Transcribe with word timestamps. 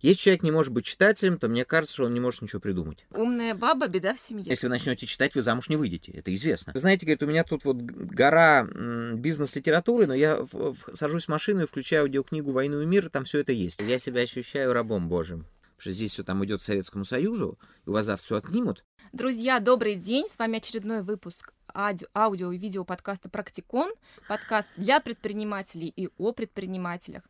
Если 0.00 0.22
человек 0.22 0.42
не 0.42 0.50
может 0.50 0.72
быть 0.72 0.86
читателем, 0.86 1.36
то 1.36 1.48
мне 1.48 1.64
кажется, 1.64 1.94
что 1.94 2.04
он 2.04 2.14
не 2.14 2.20
может 2.20 2.40
ничего 2.40 2.60
придумать. 2.60 3.06
Умная 3.10 3.54
баба, 3.54 3.86
беда 3.86 4.14
в 4.14 4.20
семье. 4.20 4.46
Если 4.48 4.66
вы 4.66 4.70
начнете 4.70 5.06
читать, 5.06 5.34
вы 5.34 5.42
замуж 5.42 5.68
не 5.68 5.76
выйдете. 5.76 6.12
Это 6.12 6.34
известно. 6.34 6.72
Вы 6.72 6.80
знаете, 6.80 7.04
говорит, 7.04 7.22
у 7.22 7.26
меня 7.26 7.44
тут 7.44 7.64
вот 7.64 7.76
гора 7.76 8.64
бизнес-литературы, 8.64 10.06
но 10.06 10.14
я 10.14 10.46
сажусь 10.94 11.26
в 11.26 11.28
машину 11.28 11.64
и 11.64 11.66
включаю 11.66 12.04
аудиокнигу 12.04 12.50
«Войну 12.50 12.80
и 12.80 12.86
мир», 12.86 13.06
и 13.06 13.08
там 13.10 13.24
все 13.24 13.40
это 13.40 13.52
есть. 13.52 13.80
Я 13.80 13.98
себя 13.98 14.22
ощущаю 14.22 14.72
рабом 14.72 15.08
божьим. 15.08 15.40
Потому 15.76 15.80
что 15.80 15.90
здесь 15.90 16.12
все 16.12 16.24
там 16.24 16.44
идет 16.44 16.62
Советскому 16.62 17.04
Союзу, 17.04 17.58
и 17.86 17.90
у 17.90 17.92
вас 17.92 18.06
завтра 18.06 18.24
все 18.24 18.36
отнимут. 18.36 18.84
Друзья, 19.12 19.60
добрый 19.60 19.96
день. 19.96 20.28
С 20.30 20.38
вами 20.38 20.58
очередной 20.58 21.02
выпуск 21.02 21.52
аудио 21.74 22.52
и 22.52 22.58
видео 22.58 22.84
подкаста 22.84 23.28
«Практикон». 23.28 23.90
Подкаст 24.28 24.68
для 24.76 25.00
предпринимателей 25.00 25.92
и 25.94 26.08
о 26.16 26.32
предпринимателях. 26.32 27.22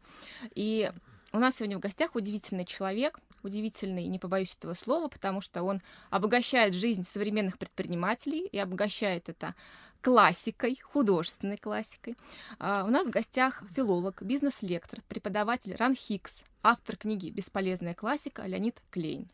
И 0.55 0.91
у 1.33 1.39
нас 1.39 1.57
сегодня 1.57 1.77
в 1.77 1.81
гостях 1.81 2.15
удивительный 2.15 2.65
человек, 2.65 3.21
удивительный, 3.43 4.07
не 4.07 4.19
побоюсь 4.19 4.55
этого 4.59 4.75
слова, 4.75 5.09
потому 5.09 5.41
что 5.41 5.63
он 5.63 5.83
обогащает 6.11 6.75
жизнь 6.75 7.05
современных 7.05 7.59
предпринимателей 7.59 8.47
и 8.47 8.59
обогащает 8.59 9.29
это 9.29 9.55
классикой, 10.01 10.81
художественной 10.83 11.59
классикой. 11.59 12.17
Uh, 12.59 12.87
у 12.87 12.91
нас 12.91 13.07
в 13.07 13.11
гостях 13.11 13.63
филолог, 13.75 14.23
бизнес-лектор, 14.23 15.01
преподаватель 15.09 15.77
Ран 15.77 15.95
Хикс, 15.95 16.45
автор 16.63 16.97
книги 16.97 17.29
«Бесполезная 17.31 17.95
классика» 17.95 18.47
Леонид 18.47 18.81
Клейн. 18.91 19.29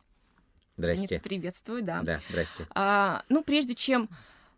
Здрасте. 0.75 1.07
Леонид, 1.07 1.23
приветствую, 1.23 1.83
да. 1.83 2.01
Да, 2.01 2.19
здрасте. 2.29 2.67
Uh, 2.75 3.23
ну, 3.29 3.43
прежде 3.43 3.75
чем 3.75 4.09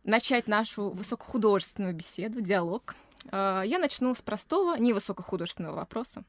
начать 0.03 0.47
нашу 0.47 0.89
высокохудожественную 0.89 1.93
беседу, 1.93 2.41
диалог, 2.41 2.95
uh, 3.25 3.65
я 3.65 3.77
начну 3.77 4.13
с 4.15 4.21
простого, 4.21 4.77
невысокохудожественного 4.77 5.75
вопроса. 5.75 6.23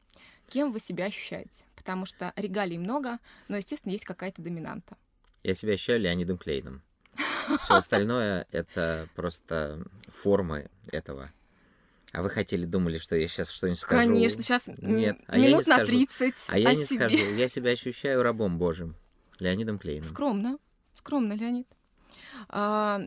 Кем 0.51 0.73
вы 0.73 0.81
себя 0.81 1.07
ощущаете? 1.07 1.65
Потому 1.77 2.05
что 2.05 2.33
регалий 2.37 2.77
много, 2.77 3.19
но, 3.49 3.57
естественно, 3.57 3.93
есть 3.93 4.05
какая-то 4.05 4.43
доминанта. 4.43 4.97
Я 5.45 5.55
себя 5.55 5.75
ощущаю 5.75 6.01
Леонидом 6.01 6.37
Клейном. 6.39 6.83
Все 7.61 7.75
остальное— 7.75 8.47
это 8.51 9.09
просто 9.15 9.83
формы 10.09 10.69
этого. 10.91 11.31
А 12.13 12.23
вы 12.23 12.31
хотели, 12.31 12.65
думали, 12.65 12.99
что 12.99 13.17
я 13.17 13.29
сейчас 13.29 13.51
что-нибудь 13.51 13.79
скажу? 13.79 14.03
Конечно, 14.03 14.43
сейчас 14.43 14.67
Нет, 14.67 15.19
а 15.29 15.39
минут 15.39 15.67
я 15.67 15.77
не 15.77 15.83
на 15.83 15.87
30 15.87 16.35
А 16.49 16.59
я 16.59 16.75
не 16.75 16.85
себе. 16.85 17.09
скажу. 17.09 17.35
Я 17.35 17.49
себя 17.49 17.71
ощущаю 17.71 18.23
рабом 18.23 18.59
Божьим. 18.59 18.97
Леонидом 19.39 19.79
Клейном. 19.79 20.05
Скромно. 20.05 20.59
Скромно, 20.97 21.33
Леонид. 21.35 21.69
А, 22.49 23.01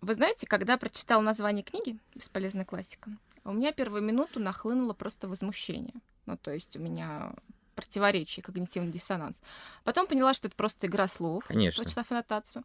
вы 0.00 0.14
знаете, 0.14 0.46
когда 0.46 0.76
прочитал 0.76 1.20
название 1.20 1.64
книги 1.64 1.98
«Бесполезная 2.14 2.64
классика», 2.64 3.10
у 3.44 3.52
меня 3.52 3.72
первую 3.72 4.02
минуту 4.02 4.38
нахлынуло 4.38 4.92
просто 4.92 5.28
возмущение. 5.28 5.94
Ну, 6.30 6.36
то 6.36 6.52
есть 6.52 6.76
у 6.76 6.80
меня 6.80 7.32
противоречие, 7.74 8.42
когнитивный 8.42 8.92
диссонанс. 8.92 9.40
Потом 9.84 10.06
поняла, 10.06 10.32
что 10.34 10.48
это 10.48 10.56
просто 10.56 10.86
игра 10.86 11.08
слов, 11.08 11.44
Конечно. 11.46 11.82
прочитав 11.82 12.10
аннотацию. 12.12 12.64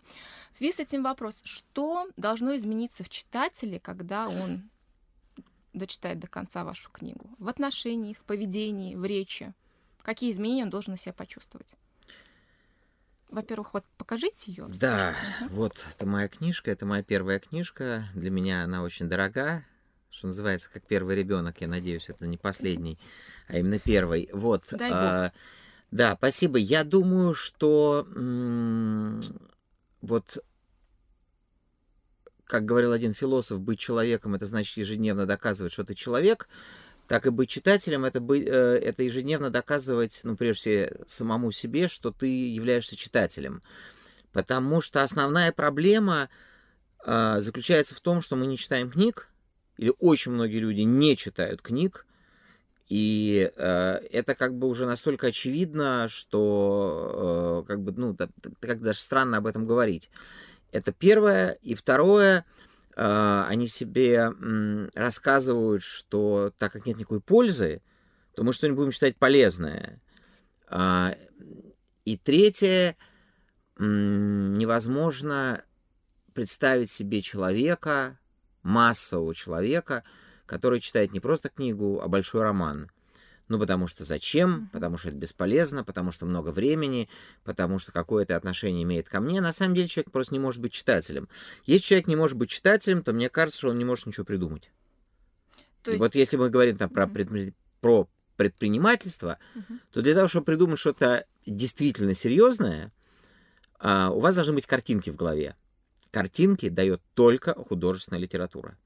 В 0.51 0.57
связи 0.57 0.73
с 0.73 0.79
этим 0.79 1.03
вопрос, 1.03 1.41
что 1.43 2.07
должно 2.17 2.55
измениться 2.57 3.03
в 3.03 3.09
читателе, 3.09 3.79
когда 3.79 4.27
он 4.27 4.69
дочитает 5.73 6.19
до 6.19 6.27
конца 6.27 6.63
вашу 6.63 6.91
книгу? 6.91 7.29
В 7.39 7.47
отношении, 7.47 8.13
в 8.13 8.19
поведении, 8.19 8.95
в 8.95 9.05
речи? 9.05 9.53
Какие 10.03 10.31
изменения 10.31 10.63
он 10.63 10.69
должен 10.69 10.91
на 10.91 10.97
себя 10.97 11.13
почувствовать? 11.13 11.73
Во-первых, 13.29 13.73
вот 13.73 13.85
покажите 13.97 14.51
ее. 14.51 14.67
Да, 14.67 15.15
вот 15.49 15.83
это 15.89 16.05
моя 16.05 16.27
книжка, 16.27 16.69
это 16.69 16.85
моя 16.85 17.01
первая 17.01 17.39
книжка. 17.39 18.05
Для 18.13 18.29
меня 18.29 18.63
она 18.63 18.83
очень 18.83 19.09
дорога 19.09 19.63
что 20.15 20.27
называется, 20.27 20.69
как 20.71 20.83
первый 20.83 21.15
ребенок, 21.15 21.59
я 21.59 21.67
надеюсь, 21.67 22.09
это 22.09 22.25
не 22.25 22.37
последний, 22.37 22.97
а 23.47 23.57
именно 23.57 23.79
первый. 23.79 24.29
Вот. 24.31 24.63
Дай 24.71 24.89
бог. 24.89 24.99
А, 24.99 25.31
да, 25.91 26.15
спасибо. 26.17 26.57
Я 26.57 26.83
думаю, 26.83 27.33
что 27.33 28.07
вот 30.01 30.43
как 32.45 32.63
говорил 32.63 32.91
один 32.91 33.13
философ, 33.13 33.59
быть 33.59 33.79
человеком 33.79 34.35
это 34.35 34.45
значит 34.45 34.77
ежедневно 34.77 35.25
доказывать, 35.25 35.73
что 35.73 35.83
ты 35.83 35.95
человек, 35.95 36.47
так 37.07 37.25
и 37.25 37.29
быть 37.29 37.49
читателем 37.49 38.05
это, 38.05 38.19
быть, 38.19 38.45
э, 38.45 38.49
это 38.49 39.03
ежедневно 39.03 39.49
доказывать, 39.49 40.21
ну, 40.23 40.35
прежде 40.35 40.59
всего, 40.87 41.05
самому 41.07 41.51
себе, 41.51 41.87
что 41.87 42.11
ты 42.11 42.27
являешься 42.27 42.95
читателем. 42.95 43.61
Потому 44.31 44.81
что 44.81 45.03
основная 45.03 45.51
проблема 45.51 46.29
э, 47.03 47.35
заключается 47.39 47.95
в 47.95 47.99
том, 47.99 48.21
что 48.21 48.35
мы 48.35 48.45
не 48.45 48.57
читаем 48.57 48.91
книг, 48.91 49.27
или 49.77 49.91
очень 49.99 50.31
многие 50.31 50.59
люди 50.59 50.81
не 50.81 51.15
читают 51.15 51.61
книг, 51.61 52.05
и 52.87 53.51
э, 53.55 53.99
это 54.11 54.35
как 54.35 54.55
бы 54.55 54.67
уже 54.67 54.85
настолько 54.85 55.27
очевидно, 55.27 56.07
что 56.07 57.63
э, 57.63 57.67
как 57.67 57.81
бы, 57.81 57.91
ну, 57.93 58.13
да, 58.13 58.29
как 58.59 58.81
даже 58.81 58.99
странно 58.99 59.37
об 59.37 59.47
этом 59.47 59.65
говорить. 59.65 60.09
Это 60.71 60.91
первое. 60.91 61.57
И 61.63 61.73
второе, 61.73 62.45
э, 62.95 63.43
они 63.47 63.67
себе 63.67 64.29
э, 64.29 64.89
рассказывают, 64.93 65.81
что 65.81 66.53
так 66.59 66.73
как 66.73 66.85
нет 66.85 66.99
никакой 66.99 67.21
пользы, 67.21 67.81
то 68.35 68.43
мы 68.43 68.53
что-нибудь 68.53 68.77
будем 68.77 68.91
читать 68.91 69.17
полезное. 69.17 69.99
Э, 70.69 71.15
и 72.05 72.17
третье, 72.17 72.95
э, 73.77 73.83
невозможно 73.83 75.63
представить 76.33 76.91
себе 76.91 77.23
человека, 77.23 78.19
массового 78.65 79.33
человека, 79.33 80.03
который 80.45 80.79
читает 80.79 81.13
не 81.13 81.19
просто 81.19 81.49
книгу, 81.49 82.01
а 82.01 82.07
большой 82.07 82.41
роман. 82.41 82.91
Ну, 83.47 83.59
потому 83.59 83.85
что 83.85 84.03
зачем? 84.03 84.69
Потому 84.73 84.97
что 84.97 85.09
это 85.09 85.17
бесполезно, 85.17 85.83
потому 85.83 86.11
что 86.11 86.25
много 86.25 86.49
времени, 86.49 87.07
потому 87.43 87.77
что 87.77 87.91
какое-то 87.91 88.35
отношение 88.35 88.83
имеет 88.83 89.07
ко 89.07 89.21
мне. 89.21 89.39
На 89.39 89.53
самом 89.53 89.75
деле 89.75 89.87
человек 89.87 90.11
просто 90.11 90.33
не 90.33 90.39
может 90.39 90.59
быть 90.61 90.73
читателем. 90.73 91.29
Если 91.65 91.85
человек 91.85 92.07
не 92.07 92.15
может 92.15 92.37
быть 92.37 92.49
читателем, 92.49 93.03
то 93.03 93.13
мне 93.13 93.29
кажется, 93.29 93.59
что 93.59 93.69
он 93.69 93.77
не 93.77 93.85
может 93.85 94.07
ничего 94.07 94.25
придумать. 94.25 94.71
То 95.83 95.91
есть... 95.91 95.99
Вот 95.99 96.15
если 96.15 96.37
мы 96.37 96.49
говорим 96.49 96.75
там 96.75 96.89
про, 96.89 97.07
предпри... 97.07 97.53
про 97.81 98.09
предпринимательство, 98.35 99.37
uh-huh. 99.55 99.79
то 99.93 100.01
для 100.01 100.15
того, 100.15 100.27
чтобы 100.27 100.47
придумать 100.47 100.79
что-то 100.79 101.25
действительно 101.45 102.15
серьезное, 102.15 102.91
а, 103.79 104.09
у 104.09 104.19
вас 104.19 104.35
должны 104.35 104.55
быть 104.55 104.65
картинки 104.65 105.11
в 105.11 105.15
голове 105.15 105.55
картинки 106.15 106.69
дает 106.69 107.01
только 107.13 107.53
художественная 107.53 108.21
литература. 108.21 108.77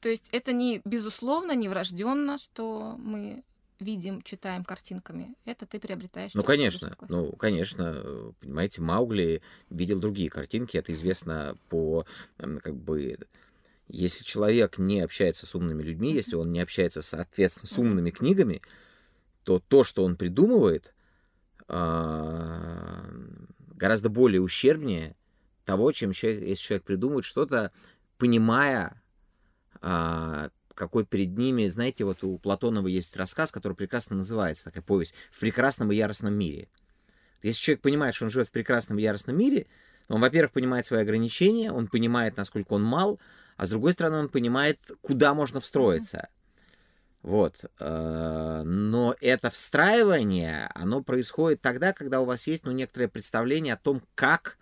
То 0.00 0.08
есть 0.08 0.30
это 0.32 0.54
не 0.54 0.80
безусловно, 0.86 1.54
не 1.54 1.68
врожденно, 1.68 2.38
что 2.38 2.96
мы 2.96 3.44
видим, 3.80 4.22
читаем 4.22 4.64
картинками. 4.64 5.34
Это 5.44 5.66
ты 5.66 5.78
приобретаешь. 5.78 6.32
Ну, 6.32 6.42
конечно. 6.42 6.96
Ну, 7.10 7.32
конечно. 7.32 8.32
Понимаете, 8.40 8.80
Маугли 8.80 9.42
видел 9.68 10.00
другие 10.00 10.30
картинки. 10.30 10.78
Это 10.78 10.94
известно 10.94 11.54
по, 11.68 12.06
как 12.38 12.74
бы, 12.74 13.18
если 13.86 14.24
человек 14.24 14.78
не 14.78 15.02
общается 15.02 15.44
с 15.44 15.54
умными 15.54 15.82
людьми, 15.82 16.14
если 16.14 16.36
он 16.36 16.50
не 16.50 16.60
общается, 16.60 17.02
соответственно, 17.02 17.66
с 17.66 17.76
умными 17.76 18.08
книгами, 18.08 18.62
то 19.44 19.58
то, 19.58 19.84
что 19.84 20.02
он 20.02 20.16
придумывает, 20.16 20.94
а, 21.68 23.04
гораздо 23.76 24.08
более 24.08 24.40
ущербнее, 24.40 25.14
того, 25.68 25.92
чем 25.92 26.14
человек, 26.14 26.44
если 26.44 26.62
человек 26.62 26.84
придумывает 26.84 27.26
что-то, 27.26 27.72
понимая, 28.16 29.02
а, 29.82 30.48
какой 30.74 31.04
перед 31.04 31.36
ними, 31.36 31.68
знаете, 31.68 32.04
вот 32.04 32.24
у 32.24 32.38
Платонова 32.38 32.86
есть 32.86 33.14
рассказ, 33.18 33.52
который 33.52 33.74
прекрасно 33.74 34.16
называется, 34.16 34.64
такая 34.64 34.82
повесть, 34.82 35.12
«В 35.30 35.38
прекрасном 35.38 35.92
и 35.92 35.96
яростном 35.96 36.32
мире». 36.32 36.68
Если 37.42 37.60
человек 37.60 37.82
понимает, 37.82 38.14
что 38.14 38.24
он 38.24 38.30
живет 38.30 38.48
в 38.48 38.50
прекрасном 38.50 38.98
и 38.98 39.02
яростном 39.02 39.36
мире, 39.36 39.66
он, 40.08 40.22
во-первых, 40.22 40.52
понимает 40.52 40.86
свои 40.86 41.02
ограничения, 41.02 41.70
он 41.70 41.86
понимает, 41.86 42.38
насколько 42.38 42.72
он 42.72 42.82
мал, 42.82 43.20
а 43.58 43.66
с 43.66 43.68
другой 43.68 43.92
стороны, 43.92 44.16
он 44.16 44.30
понимает, 44.30 44.78
куда 45.02 45.34
можно 45.34 45.60
встроиться. 45.60 46.28
Вот. 47.20 47.66
Э, 47.78 48.62
но 48.64 49.14
это 49.20 49.50
встраивание, 49.50 50.70
оно 50.74 51.02
происходит 51.02 51.60
тогда, 51.60 51.92
когда 51.92 52.22
у 52.22 52.24
вас 52.24 52.46
есть, 52.46 52.64
ну, 52.64 52.72
некоторое 52.72 53.08
представление 53.08 53.74
о 53.74 53.76
том, 53.76 54.00
как 54.14 54.56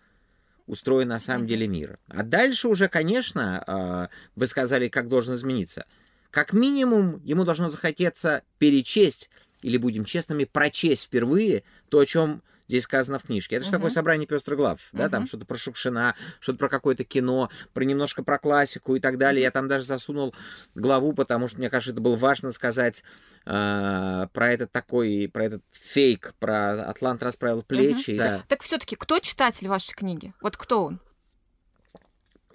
устроен 0.67 1.09
на 1.09 1.19
самом 1.19 1.47
деле 1.47 1.67
мир. 1.67 1.99
А 2.09 2.23
дальше 2.23 2.69
уже, 2.69 2.89
конечно, 2.89 3.63
а, 3.67 4.09
вы 4.35 4.47
сказали, 4.47 4.89
как 4.89 5.09
должен 5.09 5.35
измениться. 5.35 5.87
Как 6.31 6.53
минимум, 6.53 7.21
ему 7.25 7.45
должно 7.45 7.69
захотеться 7.69 8.43
перечесть, 8.59 9.31
или 9.63 9.79
будем 9.79 10.05
честными, 10.05 10.45
прочесть 10.45 11.05
впервые 11.05 11.65
то, 11.89 11.99
о 11.99 12.07
чем 12.07 12.43
здесь 12.67 12.85
сказано 12.85 13.19
в 13.19 13.25
книжке. 13.25 13.57
Это 13.57 13.65
же 13.65 13.71
uh-huh. 13.71 13.75
такое 13.75 13.91
собрание 13.91 14.27
пестрых 14.27 14.59
глав, 14.59 14.81
uh-huh. 14.81 14.99
да, 14.99 15.09
там 15.09 15.27
что-то 15.27 15.47
про 15.47 15.57
Шукшина, 15.57 16.15
что-то 16.41 16.59
про 16.59 16.69
какое-то 16.69 17.05
кино, 17.05 17.51
про 17.73 17.85
немножко 17.85 18.23
про 18.23 18.39
классику 18.39 18.97
и 18.97 19.01
так 19.01 19.19
далее. 19.19 19.43
Я 19.43 19.51
там 19.51 19.69
даже 19.69 19.85
засунул 19.85 20.35
главу, 20.75 21.13
потому 21.13 21.49
что 21.49 21.59
мне 21.59 21.71
кажется, 21.71 21.93
это 21.93 22.01
было 22.01 22.17
важно 22.17 22.51
сказать 22.51 23.03
э, 23.45 24.27
про 24.33 24.53
этот 24.53 24.73
такой, 24.73 25.31
про 25.33 25.45
этот 25.45 25.63
фейк, 25.71 26.35
про 26.39 26.89
Атлант 26.89 27.23
расправил 27.23 27.63
плечи. 27.63 28.11
Uh-huh. 28.11 28.19
Да. 28.19 28.43
Так 28.49 28.63
все-таки 28.63 28.97
кто 28.97 29.19
читатель 29.19 29.69
вашей 29.69 29.95
книги? 29.95 30.33
Вот 30.41 30.57
кто 30.57 30.85
он? 30.85 31.01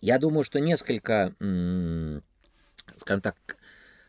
Я 0.01 0.17
думаю, 0.17 0.43
что 0.43 0.59
несколько, 0.59 1.35
скажем 2.95 3.21
так, 3.21 3.35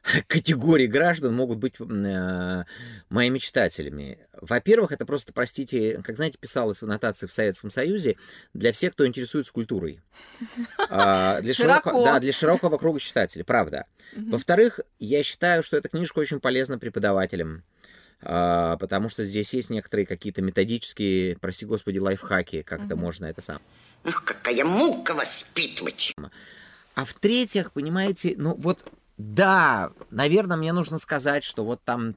категорий 0.26 0.86
граждан 0.86 1.34
могут 1.34 1.58
быть 1.58 1.74
э, 1.78 2.64
моими 3.08 3.38
читателями. 3.38 4.18
Во-первых, 4.40 4.92
это 4.92 5.06
просто, 5.06 5.32
простите, 5.32 6.00
как 6.02 6.16
знаете, 6.16 6.38
писалось 6.38 6.80
в 6.80 6.84
аннотации 6.84 7.26
в 7.26 7.32
Советском 7.32 7.70
Союзе, 7.70 8.16
для 8.54 8.72
всех, 8.72 8.92
кто 8.92 9.06
интересуется 9.06 9.52
культурой. 9.52 10.00
А, 10.88 11.40
для, 11.40 11.54
широко, 11.54 12.04
да, 12.04 12.20
для 12.20 12.32
широкого 12.32 12.78
круга 12.78 13.00
читателей, 13.00 13.44
правда. 13.44 13.86
Во-вторых, 14.16 14.80
я 14.98 15.22
считаю, 15.22 15.62
что 15.62 15.76
эта 15.76 15.88
книжка 15.88 16.18
очень 16.18 16.40
полезна 16.40 16.78
преподавателям. 16.78 17.62
А, 18.24 18.76
потому 18.76 19.08
что 19.08 19.24
здесь 19.24 19.52
есть 19.54 19.70
некоторые 19.70 20.06
какие-то 20.06 20.42
методические, 20.42 21.36
прости 21.38 21.66
господи, 21.66 21.98
лайфхаки, 21.98 22.62
как 22.62 22.84
это 22.86 22.96
можно 22.96 23.26
это 23.26 23.40
сам. 23.40 23.60
Ах, 24.04 24.24
какая 24.24 24.64
мука 24.64 25.14
воспитывать! 25.14 26.14
А 26.94 27.04
в-третьих, 27.04 27.72
понимаете, 27.72 28.34
ну 28.36 28.54
вот 28.54 28.84
да, 29.22 29.92
наверное, 30.10 30.56
мне 30.56 30.72
нужно 30.72 30.98
сказать, 30.98 31.44
что 31.44 31.64
вот 31.64 31.80
там 31.84 32.16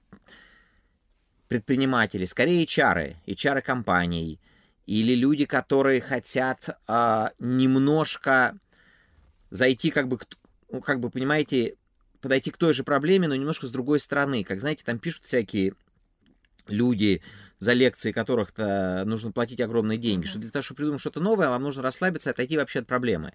предприниматели, 1.48 2.26
скорее 2.26 2.66
HR, 2.66 3.16
HR 3.28 3.62
компаний, 3.62 4.40
или 4.88 5.14
люди, 5.14 5.46
которые 5.46 6.02
хотят 6.02 6.70
э, 6.88 7.28
немножко 7.40 8.58
зайти, 9.52 9.92
как 9.92 10.08
бы, 10.08 10.20
ну, 10.72 10.82
как 10.82 11.00
бы, 11.00 11.10
понимаете, 11.10 11.76
подойти 12.22 12.50
к 12.50 12.58
той 12.58 12.74
же 12.74 12.84
проблеме, 12.84 13.28
но 13.28 13.36
немножко 13.36 13.68
с 13.68 13.72
другой 13.72 14.00
стороны. 14.00 14.44
Как, 14.44 14.60
знаете, 14.60 14.84
там 14.84 14.98
пишут 14.98 15.26
всякие 15.26 15.74
люди, 16.68 17.22
за 17.60 17.74
лекции 17.74 18.12
которых-то 18.12 19.04
нужно 19.06 19.32
платить 19.32 19.62
огромные 19.62 19.98
деньги, 19.98 20.26
mm-hmm. 20.26 20.30
что 20.30 20.40
для 20.40 20.50
того, 20.50 20.64
чтобы 20.64 20.78
придумать 20.78 21.02
что-то 21.02 21.20
новое, 21.20 21.50
вам 21.50 21.62
нужно 21.62 21.84
расслабиться 21.84 22.32
и 22.32 22.34
отойти 22.34 22.58
вообще 22.58 22.80
от 22.80 22.88
проблемы. 22.88 23.34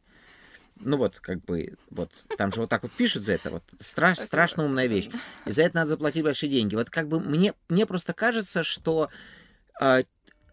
Ну 0.81 0.97
вот, 0.97 1.19
как 1.21 1.45
бы, 1.45 1.77
вот, 1.91 2.11
там 2.39 2.53
же 2.53 2.61
вот 2.61 2.71
так 2.71 2.83
вот 2.83 2.93
пишут 2.93 3.23
за 3.25 3.33
это, 3.33 3.51
вот, 3.51 3.63
страш, 3.79 4.19
страшно 4.19 4.65
умная 4.65 4.87
вещь. 4.87 5.09
И 5.47 5.53
за 5.53 5.63
это 5.63 5.77
надо 5.77 5.91
заплатить 5.91 6.25
большие 6.25 6.51
деньги. 6.51 6.75
Вот 6.75 6.91
как 6.91 7.09
бы 7.09 7.21
мне, 7.21 7.55
мне 7.69 7.87
просто 7.87 8.15
кажется, 8.15 8.65
что 8.65 9.11
э, 9.81 10.05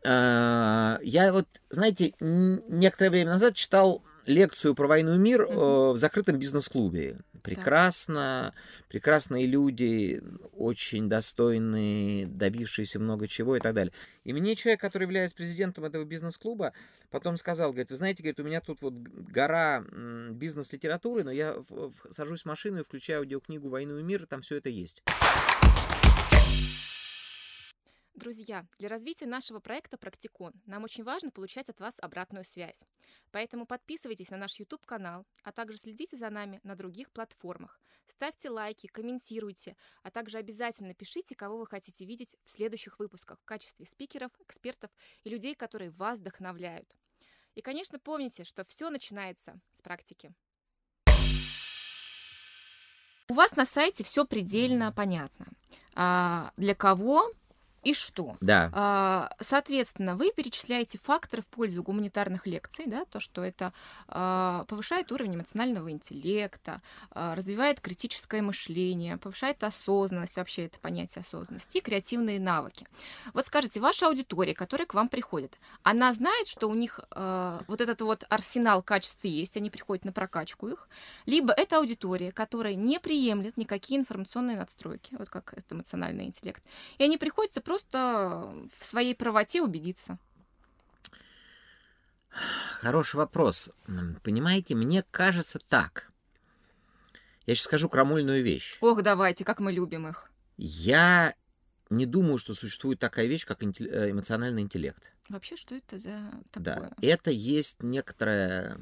э, 0.04 0.98
я 1.02 1.34
вот, 1.34 1.48
знаете, 1.70 2.14
некоторое 2.20 3.10
время 3.10 3.32
назад 3.32 3.56
читал 3.56 4.04
лекцию 4.26 4.76
про 4.76 4.88
войну 4.88 5.16
и 5.16 5.18
мир 5.18 5.44
э, 5.44 5.56
в 5.56 5.98
закрытом 5.98 6.38
бизнес-клубе. 6.38 7.18
Прекрасно, 7.44 8.54
так. 8.54 8.88
прекрасные 8.88 9.46
люди, 9.46 10.22
очень 10.54 11.10
достойные, 11.10 12.26
добившиеся 12.26 13.00
много 13.00 13.28
чего 13.28 13.56
и 13.56 13.60
так 13.60 13.74
далее. 13.74 13.94
И 14.24 14.34
мне 14.34 14.56
человек, 14.56 14.82
который 14.82 15.04
является 15.04 15.36
президентом 15.36 15.86
этого 15.86 16.04
бизнес-клуба, 16.04 16.74
потом 17.10 17.38
сказал, 17.38 17.72
говорит, 17.72 17.92
вы 17.92 17.98
знаете, 17.98 18.24
говорит, 18.24 18.40
у 18.40 18.44
меня 18.44 18.62
тут 18.62 18.82
вот 18.82 18.94
гора 18.94 19.84
бизнес-литературы, 20.32 21.24
но 21.24 21.32
я 21.32 21.56
сажусь 22.10 22.44
в 22.44 22.46
машину 22.46 22.80
и 22.80 22.84
включаю 22.84 23.20
аудиокнигу 23.20 23.70
«Войну 23.70 24.00
и 24.00 24.04
мир», 24.04 24.24
и 24.24 24.26
там 24.26 24.42
все 24.42 24.58
это 24.58 24.70
есть. 24.70 25.04
Друзья, 28.18 28.66
для 28.80 28.90
развития 28.90 29.28
нашего 29.28 29.60
проекта 29.60 29.96
«Практикон» 29.96 30.52
нам 30.66 30.84
очень 30.84 31.04
важно 31.04 31.30
получать 31.30 31.70
от 31.70 31.80
вас 31.80 32.00
обратную 32.00 32.46
связь. 32.46 32.80
Поэтому 33.30 33.68
подписывайтесь 33.68 34.32
на 34.32 34.38
наш 34.38 34.58
YouTube-канал, 34.58 35.28
а 35.44 35.52
также 35.52 35.78
следите 35.78 36.18
за 36.18 36.32
нами 36.32 36.60
на 36.64 36.76
других 36.76 37.12
платформах. 37.12 37.80
Ставьте 38.08 38.50
лайки, 38.50 38.88
комментируйте, 38.88 39.78
а 40.02 40.10
также 40.10 40.40
обязательно 40.40 40.96
пишите, 40.96 41.36
кого 41.36 41.60
вы 41.60 41.68
хотите 41.68 42.06
видеть 42.06 42.36
в 42.44 42.50
следующих 42.50 42.98
выпусках 42.98 43.40
в 43.40 43.46
качестве 43.46 43.86
спикеров, 43.86 44.32
экспертов 44.40 44.90
и 45.24 45.30
людей, 45.30 45.54
которые 45.54 45.92
вас 45.92 46.18
вдохновляют. 46.18 46.92
И, 47.54 47.62
конечно, 47.62 48.00
помните, 48.00 48.46
что 48.46 48.66
все 48.66 48.90
начинается 48.90 49.62
с 49.74 49.84
практики. 49.84 50.34
У 53.30 53.36
вас 53.36 53.56
на 53.56 53.68
сайте 53.68 54.04
все 54.04 54.26
предельно 54.26 54.92
понятно. 54.92 55.46
А 55.94 56.52
для 56.58 56.74
кого 56.74 57.32
и 57.88 57.94
что? 57.94 58.36
Да. 58.42 58.70
А, 58.74 59.30
соответственно, 59.40 60.18
вы 60.18 60.34
перечисляете 60.36 60.98
факторы 60.98 61.42
в 61.42 61.46
пользу 61.46 61.84
гуманитарных 61.84 62.46
лекций, 62.46 62.84
да, 62.86 63.06
то, 63.06 63.22
что 63.22 63.46
это 63.46 63.72
а, 64.10 64.66
повышает 64.68 65.10
уровень 65.14 65.36
эмоционального 65.36 65.90
интеллекта, 65.90 66.82
а, 67.12 67.34
развивает 67.34 67.80
критическое 67.80 68.42
мышление, 68.42 69.16
повышает 69.16 69.64
осознанность, 69.64 70.36
вообще 70.36 70.66
это 70.66 70.80
понятие 70.80 71.22
осознанности, 71.22 71.78
и 71.78 71.82
креативные 71.82 72.42
навыки. 72.42 72.86
Вот 73.34 73.46
скажите, 73.46 73.80
ваша 73.80 74.08
аудитория, 74.08 74.54
которая 74.54 74.86
к 74.86 74.94
вам 74.94 75.08
приходит, 75.08 75.58
она 75.84 76.12
знает, 76.12 76.48
что 76.48 76.68
у 76.68 76.76
них 76.76 77.00
вот 77.68 77.80
этот 77.80 78.02
вот 78.02 78.26
арсенал 78.30 78.84
качеств 78.84 79.24
есть, 79.24 79.56
они 79.56 79.70
приходят 79.70 80.04
на 80.04 80.12
прокачку 80.12 80.68
их, 80.68 80.90
либо 81.26 81.54
это 81.54 81.78
аудитория, 81.78 82.34
которая 82.34 82.76
не 82.76 83.00
приемлет 83.00 83.56
никакие 83.56 84.00
информационные 84.00 84.58
надстройки, 84.58 85.16
вот 85.18 85.30
как 85.30 85.54
это 85.54 85.74
эмоциональный 85.76 86.26
интеллект, 86.26 86.64
и 86.98 87.04
они 87.04 87.18
приходят 87.18 87.54
просто 87.64 87.77
просто 87.78 88.68
в 88.78 88.86
своей 88.86 89.16
правоте 89.16 89.62
убедиться? 89.62 90.18
Хороший 92.82 93.16
вопрос. 93.16 93.72
Понимаете, 94.24 94.76
мне 94.76 95.04
кажется 95.12 95.60
так. 95.60 96.12
Я 97.46 97.56
сейчас 97.56 97.66
скажу 97.66 97.90
крамольную 97.90 98.44
вещь. 98.44 98.78
Ох, 98.82 99.02
давайте, 99.02 99.46
как 99.46 99.60
мы 99.60 99.72
любим 99.72 100.08
их. 100.08 100.30
Я 100.58 101.36
не 101.90 102.06
думаю, 102.06 102.38
что 102.38 102.54
существует 102.54 103.00
такая 103.00 103.26
вещь, 103.28 103.46
как 103.46 103.64
э, 103.64 104.12
эмоциональный 104.12 104.62
интеллект. 104.62 105.12
Вообще, 105.30 105.56
что 105.56 105.76
это 105.76 105.98
за 105.98 106.32
такое? 106.52 106.90
Да, 106.90 106.92
это 107.02 107.32
есть 107.32 107.84
некоторое 107.84 108.78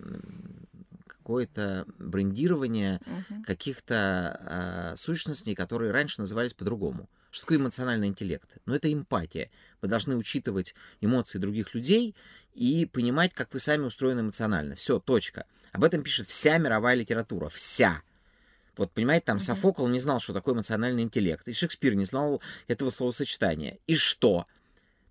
какое-то 1.26 1.88
брендирование 1.98 3.02
угу. 3.04 3.44
каких-то 3.48 4.94
э, 4.94 4.96
сущностей, 4.96 5.56
которые 5.56 5.92
раньше 5.92 6.22
назывались 6.22 6.54
по-другому. 6.54 7.10
Что 7.32 7.46
такое 7.46 7.58
эмоциональный 7.58 8.08
интеллект? 8.08 8.48
Ну, 8.68 8.76
это 8.76 8.94
эмпатия. 8.94 9.50
Вы 9.82 9.88
должны 9.88 10.16
учитывать 10.18 10.76
эмоции 11.02 11.40
других 11.40 11.74
людей 11.74 12.16
и 12.54 12.86
понимать, 12.86 13.34
как 13.34 13.52
вы 13.54 13.60
сами 13.60 13.86
устроены 13.86 14.20
эмоционально. 14.20 14.76
Все, 14.76 15.00
точка. 15.00 15.48
Об 15.72 15.84
этом 15.84 16.04
пишет 16.04 16.28
вся 16.28 16.60
мировая 16.60 16.94
литература. 16.94 17.50
Вся. 17.50 18.04
Вот, 18.78 18.92
понимаете, 18.92 19.26
там 19.26 19.38
mm-hmm. 19.38 19.56
Софокл 19.56 19.88
не 19.88 20.00
знал, 20.00 20.20
что 20.20 20.32
такое 20.32 20.54
эмоциональный 20.54 21.02
интеллект. 21.02 21.48
И 21.48 21.54
Шекспир 21.54 21.96
не 21.96 22.06
знал 22.06 22.40
этого 22.68 22.92
словосочетания. 22.92 23.80
И 23.88 23.96
что? 23.96 24.46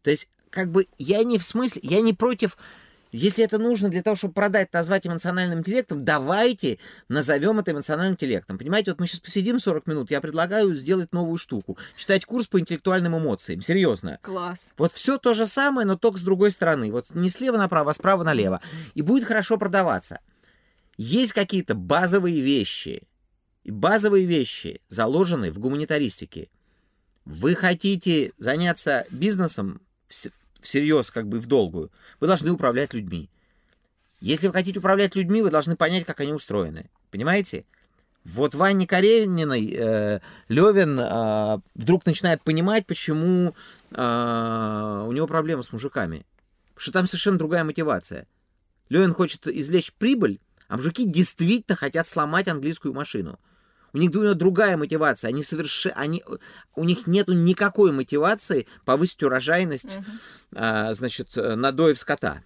То 0.03 0.11
есть, 0.11 0.29
как 0.51 0.71
бы, 0.71 0.87
я 0.97 1.25
не 1.25 1.39
в 1.39 1.45
смысле, 1.45 1.81
я 1.85 2.01
не 2.01 2.15
против 2.15 2.57
если 3.17 3.45
это 3.45 3.59
нужно 3.59 3.91
для 3.91 4.03
того, 4.03 4.17
чтобы 4.17 4.35
продать, 4.35 4.73
назвать 4.73 5.07
эмоциональным 5.07 5.61
интеллектом, 5.61 6.05
давайте 6.05 6.79
назовем 7.09 7.61
это 7.61 7.71
эмоциональным 7.71 8.15
интеллектом. 8.15 8.59
Понимаете, 8.59 8.91
вот 8.91 8.99
мы 8.99 9.07
сейчас 9.07 9.21
посидим 9.21 9.61
40 9.61 9.87
минут, 9.87 10.11
я 10.11 10.21
предлагаю 10.21 10.75
сделать 10.75 11.13
новую 11.13 11.39
штуку. 11.39 11.79
Читать 11.97 12.25
курс 12.25 12.49
по 12.49 12.59
интеллектуальным 12.59 13.17
эмоциям. 13.17 13.61
Серьезно. 13.61 14.19
Класс. 14.21 14.73
Вот 14.77 14.91
все 14.91 15.17
то 15.17 15.33
же 15.33 15.47
самое, 15.47 15.87
но 15.87 15.97
только 15.97 16.19
с 16.19 16.23
другой 16.23 16.51
стороны. 16.51 16.91
Вот 16.91 17.15
не 17.15 17.31
слева 17.31 17.57
направо, 17.57 17.93
а 17.93 17.95
справа 17.95 18.25
налево. 18.25 18.61
И 18.95 19.03
будет 19.03 19.25
хорошо 19.25 19.59
продаваться. 19.59 20.19
Есть 20.97 21.35
какие-то 21.35 21.77
базовые 21.77 22.41
вещи. 22.41 23.07
И 23.63 23.71
базовые 23.71 24.27
вещи 24.27 24.81
заложены 24.89 25.53
в 25.53 25.61
гуманитаристике. 25.61 26.49
Вы 27.25 27.55
хотите 27.55 28.33
заняться 28.39 29.07
бизнесом, 29.11 29.83
всерьез, 30.65 31.11
как 31.11 31.29
бы 31.29 31.41
в 31.41 31.47
долгую, 31.47 31.91
вы 32.21 32.27
должны 32.27 32.51
управлять 32.51 32.93
людьми. 32.93 33.31
Если 34.21 34.47
вы 34.47 34.53
хотите 34.55 34.79
управлять 34.79 35.15
людьми, 35.15 35.43
вы 35.43 35.51
должны 35.51 35.77
понять, 35.77 36.05
как 36.05 36.21
они 36.21 36.33
устроены. 36.33 36.91
Понимаете? 37.11 37.65
Вот 38.25 38.55
Ване 38.55 38.87
Карениной 38.87 39.75
э, 39.77 40.21
Левин 40.49 40.99
э, 40.99 41.61
вдруг 41.75 42.07
начинает 42.07 42.43
понимать, 42.43 42.87
почему 42.87 43.55
э, 43.91 45.05
у 45.07 45.13
него 45.13 45.27
проблемы 45.27 45.63
с 45.63 45.73
мужиками. 45.73 46.25
Потому 46.69 46.81
что 46.81 46.93
там 46.93 47.07
совершенно 47.07 47.39
другая 47.39 47.65
мотивация. 47.65 48.27
Левин 48.89 49.13
хочет 49.13 49.47
извлечь 49.47 49.93
прибыль, 49.93 50.41
а 50.69 50.77
мужики 50.77 51.05
действительно 51.05 51.77
хотят 51.77 52.07
сломать 52.09 52.49
английскую 52.49 52.95
машину. 52.95 53.39
У 53.95 53.99
них 53.99 54.11
другая 54.11 54.77
мотивация. 54.77 55.29
Они 55.29 55.45
соверш... 55.45 55.87
они... 55.95 56.23
У 56.75 56.83
них 56.83 57.07
нет 57.07 57.29
никакой 57.29 57.93
мотивации 57.93 58.67
повысить 58.85 59.23
урожайность, 59.23 59.97
uh-huh. 59.97 60.05
а, 60.57 60.95
значит, 60.95 61.37
надоев 61.37 61.97
скота. 61.97 62.43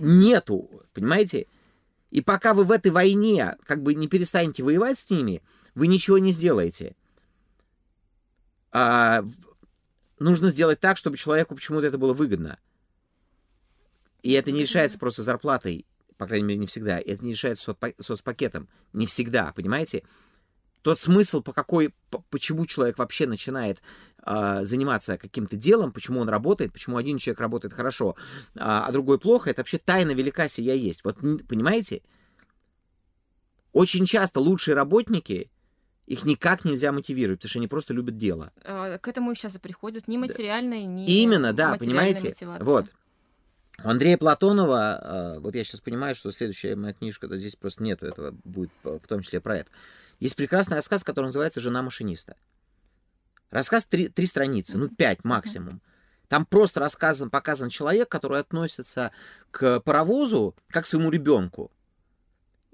Нету, 0.00 0.68
понимаете? 0.92 1.46
И 2.10 2.20
пока 2.20 2.54
вы 2.54 2.64
в 2.64 2.72
этой 2.72 2.90
войне 2.90 3.56
как 3.66 3.84
бы 3.84 3.94
не 3.94 4.08
перестанете 4.08 4.64
воевать 4.64 4.98
с 4.98 5.10
ними, 5.10 5.42
вы 5.76 5.86
ничего 5.86 6.18
не 6.18 6.32
сделаете. 6.32 6.96
А, 8.72 9.24
нужно 10.18 10.48
сделать 10.48 10.80
так, 10.80 10.96
чтобы 10.96 11.16
человеку 11.16 11.54
почему-то 11.54 11.86
это 11.86 11.98
было 11.98 12.14
выгодно. 12.14 12.58
И 14.22 14.32
это 14.32 14.50
не 14.50 14.62
решается 14.62 14.98
просто 14.98 15.22
зарплатой 15.22 15.86
по 16.18 16.26
крайней 16.26 16.44
мере, 16.44 16.58
не 16.60 16.66
всегда. 16.66 16.98
Это 16.98 17.24
не 17.24 17.32
решается 17.32 17.74
соцпакетом. 17.98 18.68
Не 18.92 19.06
всегда, 19.06 19.52
понимаете? 19.54 20.02
Тот 20.82 20.98
смысл, 20.98 21.42
по 21.42 21.52
какой, 21.52 21.94
по, 22.10 22.22
почему 22.30 22.66
человек 22.66 22.98
вообще 22.98 23.26
начинает 23.26 23.80
э, 24.24 24.60
заниматься 24.64 25.16
каким-то 25.18 25.56
делом, 25.56 25.92
почему 25.92 26.20
он 26.20 26.28
работает, 26.28 26.72
почему 26.72 26.96
один 26.96 27.18
человек 27.18 27.40
работает 27.40 27.74
хорошо, 27.74 28.16
а, 28.56 28.86
а 28.86 28.92
другой 28.92 29.18
плохо, 29.18 29.50
это 29.50 29.60
вообще 29.60 29.78
тайна 29.78 30.12
велика 30.12 30.48
сия 30.48 30.74
есть. 30.74 31.04
Вот, 31.04 31.16
понимаете? 31.48 32.02
Очень 33.72 34.06
часто 34.06 34.40
лучшие 34.40 34.74
работники 34.74 35.50
Их 36.06 36.24
никак 36.24 36.64
нельзя 36.64 36.90
мотивировать, 36.90 37.40
потому 37.40 37.50
что 37.50 37.58
они 37.58 37.68
просто 37.68 37.92
любят 37.92 38.16
дело. 38.16 38.50
А, 38.64 38.98
К 38.98 39.08
этому 39.08 39.32
и 39.32 39.34
сейчас 39.34 39.56
и 39.56 39.58
приходят 39.58 40.08
ни 40.08 40.16
материальные, 40.16 40.86
ни 40.86 41.06
Именно, 41.06 41.52
да, 41.52 41.76
понимаете? 41.76 42.28
мотивация. 42.28 42.64
Вот. 42.64 42.86
У 43.84 43.88
Андрея 43.88 44.18
Платонова, 44.18 45.36
э, 45.36 45.38
вот 45.38 45.54
я 45.54 45.62
сейчас 45.62 45.80
понимаю, 45.80 46.14
что 46.14 46.30
следующая 46.32 46.74
моя 46.74 46.92
книжка, 46.92 47.28
да, 47.28 47.36
здесь 47.36 47.54
просто 47.54 47.84
нету 47.84 48.06
этого, 48.06 48.32
будет 48.44 48.70
в 48.82 49.06
том 49.06 49.22
числе 49.22 49.40
про 49.40 49.58
это. 49.58 49.70
Есть 50.18 50.34
прекрасный 50.34 50.74
рассказ, 50.74 51.04
который 51.04 51.26
называется 51.26 51.60
«Жена 51.60 51.82
машиниста». 51.82 52.36
Рассказ 53.50 53.84
три, 53.84 54.08
три 54.08 54.26
страницы, 54.26 54.76
ну, 54.76 54.88
пять 54.88 55.24
максимум. 55.24 55.80
Там 56.26 56.44
просто 56.44 56.80
рассказан, 56.80 57.30
показан 57.30 57.70
человек, 57.70 58.08
который 58.08 58.40
относится 58.40 59.12
к 59.50 59.80
паровозу 59.80 60.54
как 60.68 60.84
к 60.84 60.86
своему 60.86 61.10
ребенку. 61.10 61.70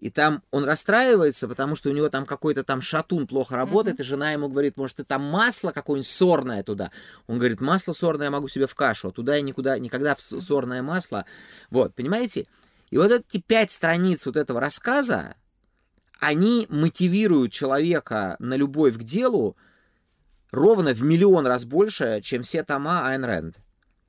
И 0.04 0.10
там 0.10 0.42
он 0.50 0.64
расстраивается, 0.64 1.48
потому 1.48 1.76
что 1.76 1.88
у 1.88 1.92
него 1.94 2.10
там 2.10 2.26
какой-то 2.26 2.62
там 2.62 2.82
шатун 2.82 3.26
плохо 3.26 3.56
работает, 3.56 4.00
и 4.00 4.04
жена 4.04 4.32
ему 4.32 4.50
говорит, 4.50 4.76
может, 4.76 4.98
ты 4.98 5.04
там 5.04 5.22
масло 5.22 5.72
какое-нибудь 5.72 6.06
сорное 6.06 6.62
туда? 6.62 6.90
Он 7.26 7.38
говорит, 7.38 7.62
масло 7.62 7.94
сорное 7.94 8.26
я 8.26 8.30
могу 8.30 8.48
себе 8.48 8.66
в 8.66 8.74
кашу, 8.74 9.08
а 9.08 9.12
туда 9.12 9.36
я 9.36 9.40
никуда, 9.40 9.78
никогда 9.78 10.14
в 10.14 10.20
сорное 10.20 10.82
масло. 10.82 11.24
Вот, 11.70 11.94
понимаете? 11.94 12.44
И 12.90 12.98
вот 12.98 13.12
эти 13.12 13.40
пять 13.40 13.70
страниц 13.70 14.26
вот 14.26 14.36
этого 14.36 14.60
рассказа, 14.60 15.36
они 16.20 16.66
мотивируют 16.68 17.52
человека 17.52 18.36
на 18.40 18.56
любовь 18.56 18.98
к 18.98 19.04
делу 19.04 19.56
ровно 20.50 20.92
в 20.92 21.00
миллион 21.02 21.46
раз 21.46 21.64
больше, 21.64 22.20
чем 22.22 22.42
все 22.42 22.62
тома 22.62 23.08
Айн 23.08 23.24
Рэнд. 23.24 23.56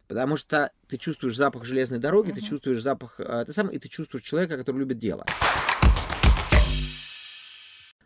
Потому 0.10 0.36
что 0.36 0.72
ты 0.90 0.98
чувствуешь 0.98 1.38
запах 1.38 1.64
железной 1.64 2.00
дороги, 2.00 2.32
ты 2.32 2.42
Мгм. 2.42 2.50
чувствуешь 2.50 2.84
запах, 2.84 3.16
э, 3.20 3.46
ты 3.46 3.54
сам, 3.54 3.70
и 3.70 3.80
ты 3.80 3.88
чувствуешь 3.88 4.26
человека, 4.26 4.58
который 4.58 4.80
любит 4.80 5.00
дело. 5.00 5.26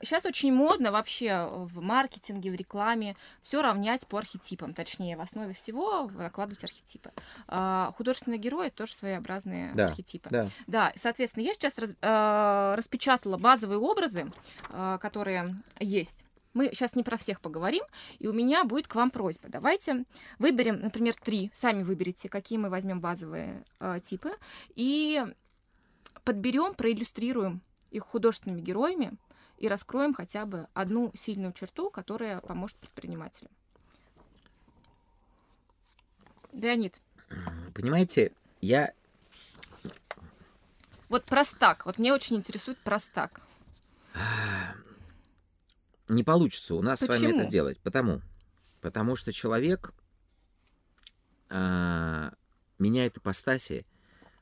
Сейчас 0.01 0.25
очень 0.25 0.53
модно 0.53 0.91
вообще 0.91 1.47
в 1.51 1.81
маркетинге, 1.81 2.51
в 2.51 2.55
рекламе 2.55 3.15
все 3.41 3.61
равнять 3.61 4.07
по 4.07 4.17
архетипам, 4.17 4.73
точнее, 4.73 5.17
в 5.17 5.21
основе 5.21 5.53
всего 5.53 6.09
закладывать 6.15 6.63
архетипы. 6.63 7.11
А, 7.47 7.91
Художественные 7.97 8.37
герои 8.39 8.69
тоже 8.69 8.93
своеобразные 8.95 9.73
Да, 9.73 9.87
архетипы. 9.87 10.29
Да. 10.29 10.47
Да, 10.67 10.93
соответственно, 10.95 11.43
я 11.43 11.53
сейчас 11.53 11.77
раз- 11.77 11.95
э, 12.01 12.73
распечатала 12.77 13.37
базовые 13.37 13.79
образы, 13.79 14.31
э, 14.69 14.97
которые 15.01 15.55
есть. 15.79 16.25
Мы 16.53 16.69
сейчас 16.73 16.95
не 16.95 17.03
про 17.03 17.15
всех 17.17 17.41
поговорим, 17.41 17.83
и 18.17 18.27
у 18.27 18.33
меня 18.33 18.63
будет 18.63 18.87
к 18.87 18.95
вам 18.95 19.11
просьба. 19.11 19.49
Давайте 19.49 20.05
выберем, 20.39 20.79
например, 20.79 21.13
три. 21.15 21.51
Сами 21.53 21.83
выберите, 21.83 22.27
какие 22.27 22.57
мы 22.57 22.69
возьмем 22.69 22.99
базовые 23.01 23.63
э, 23.79 23.99
типы, 24.01 24.31
и 24.75 25.23
подберем, 26.23 26.73
проиллюстрируем 26.73 27.61
их 27.91 28.03
художественными 28.03 28.61
героями 28.61 29.17
и 29.59 29.67
раскроем 29.67 30.13
хотя 30.13 30.45
бы 30.45 30.67
одну 30.73 31.11
сильную 31.15 31.53
черту, 31.53 31.89
которая 31.91 32.39
поможет 32.39 32.77
предпринимателям. 32.77 33.51
Леонид, 36.53 36.99
Понимаете, 37.73 38.31
я 38.61 38.91
вот 41.09 41.25
простак. 41.25 41.85
Вот 41.85 41.97
мне 41.97 42.13
очень 42.13 42.35
интересует 42.35 42.77
простак. 42.79 43.41
не 46.07 46.23
получится 46.23 46.75
у 46.75 46.81
нас 46.81 46.99
с 46.99 47.07
вами 47.07 47.25
это 47.25 47.27
Почему? 47.29 47.43
сделать. 47.43 47.79
Потому, 47.79 48.21
потому 48.81 49.15
что 49.15 49.31
человек 49.31 49.93
а, 51.49 52.33
меняет 52.77 53.17
ипостаси 53.17 53.85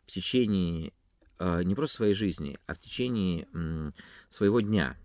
в 0.06 0.12
течение 0.12 0.94
а, 1.40 1.62
не 1.64 1.76
просто 1.76 1.98
своей 1.98 2.14
жизни, 2.14 2.58
а 2.68 2.74
в 2.76 2.80
течение 2.80 3.48
м, 3.54 3.94
своего 4.30 4.62
дня. 4.62 4.98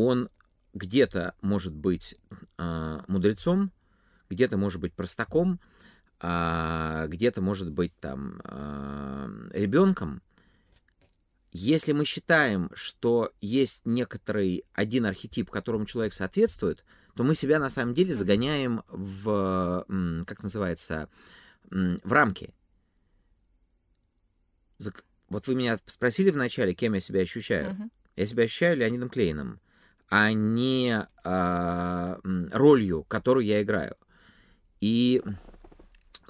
Он 0.00 0.30
где-то 0.74 1.34
может 1.40 1.74
быть 1.74 2.14
а, 2.56 3.04
мудрецом, 3.08 3.72
где-то 4.30 4.56
может 4.56 4.80
быть 4.80 4.94
простаком, 4.94 5.58
а, 6.20 7.08
где-то 7.08 7.42
может 7.42 7.72
быть 7.72 7.92
там 7.98 8.40
ребенком. 9.52 10.22
Если 11.50 11.90
мы 11.90 12.04
считаем, 12.04 12.70
что 12.74 13.32
есть 13.40 13.82
некоторый 13.86 14.64
один 14.72 15.04
архетип, 15.04 15.50
которому 15.50 15.84
человек 15.84 16.12
соответствует, 16.12 16.84
то 17.16 17.24
мы 17.24 17.34
себя 17.34 17.58
на 17.58 17.68
самом 17.68 17.94
деле 17.94 18.14
загоняем 18.14 18.84
в, 18.88 19.84
как 20.28 20.44
называется, 20.44 21.08
в 21.70 22.12
рамки. 22.12 22.54
Вот 25.28 25.48
вы 25.48 25.56
меня 25.56 25.76
спросили 25.86 26.30
вначале, 26.30 26.72
кем 26.72 26.94
я 26.94 27.00
себя 27.00 27.22
ощущаю. 27.22 27.72
Мгм. 27.72 27.90
Я 28.14 28.26
себя 28.26 28.44
ощущаю 28.44 28.76
Леонидом 28.76 29.08
Клейном, 29.08 29.60
а 30.08 30.32
не 30.32 31.06
а, 31.24 32.18
ролью, 32.52 33.04
которую 33.04 33.44
я 33.44 33.62
играю. 33.62 33.96
И 34.80 35.22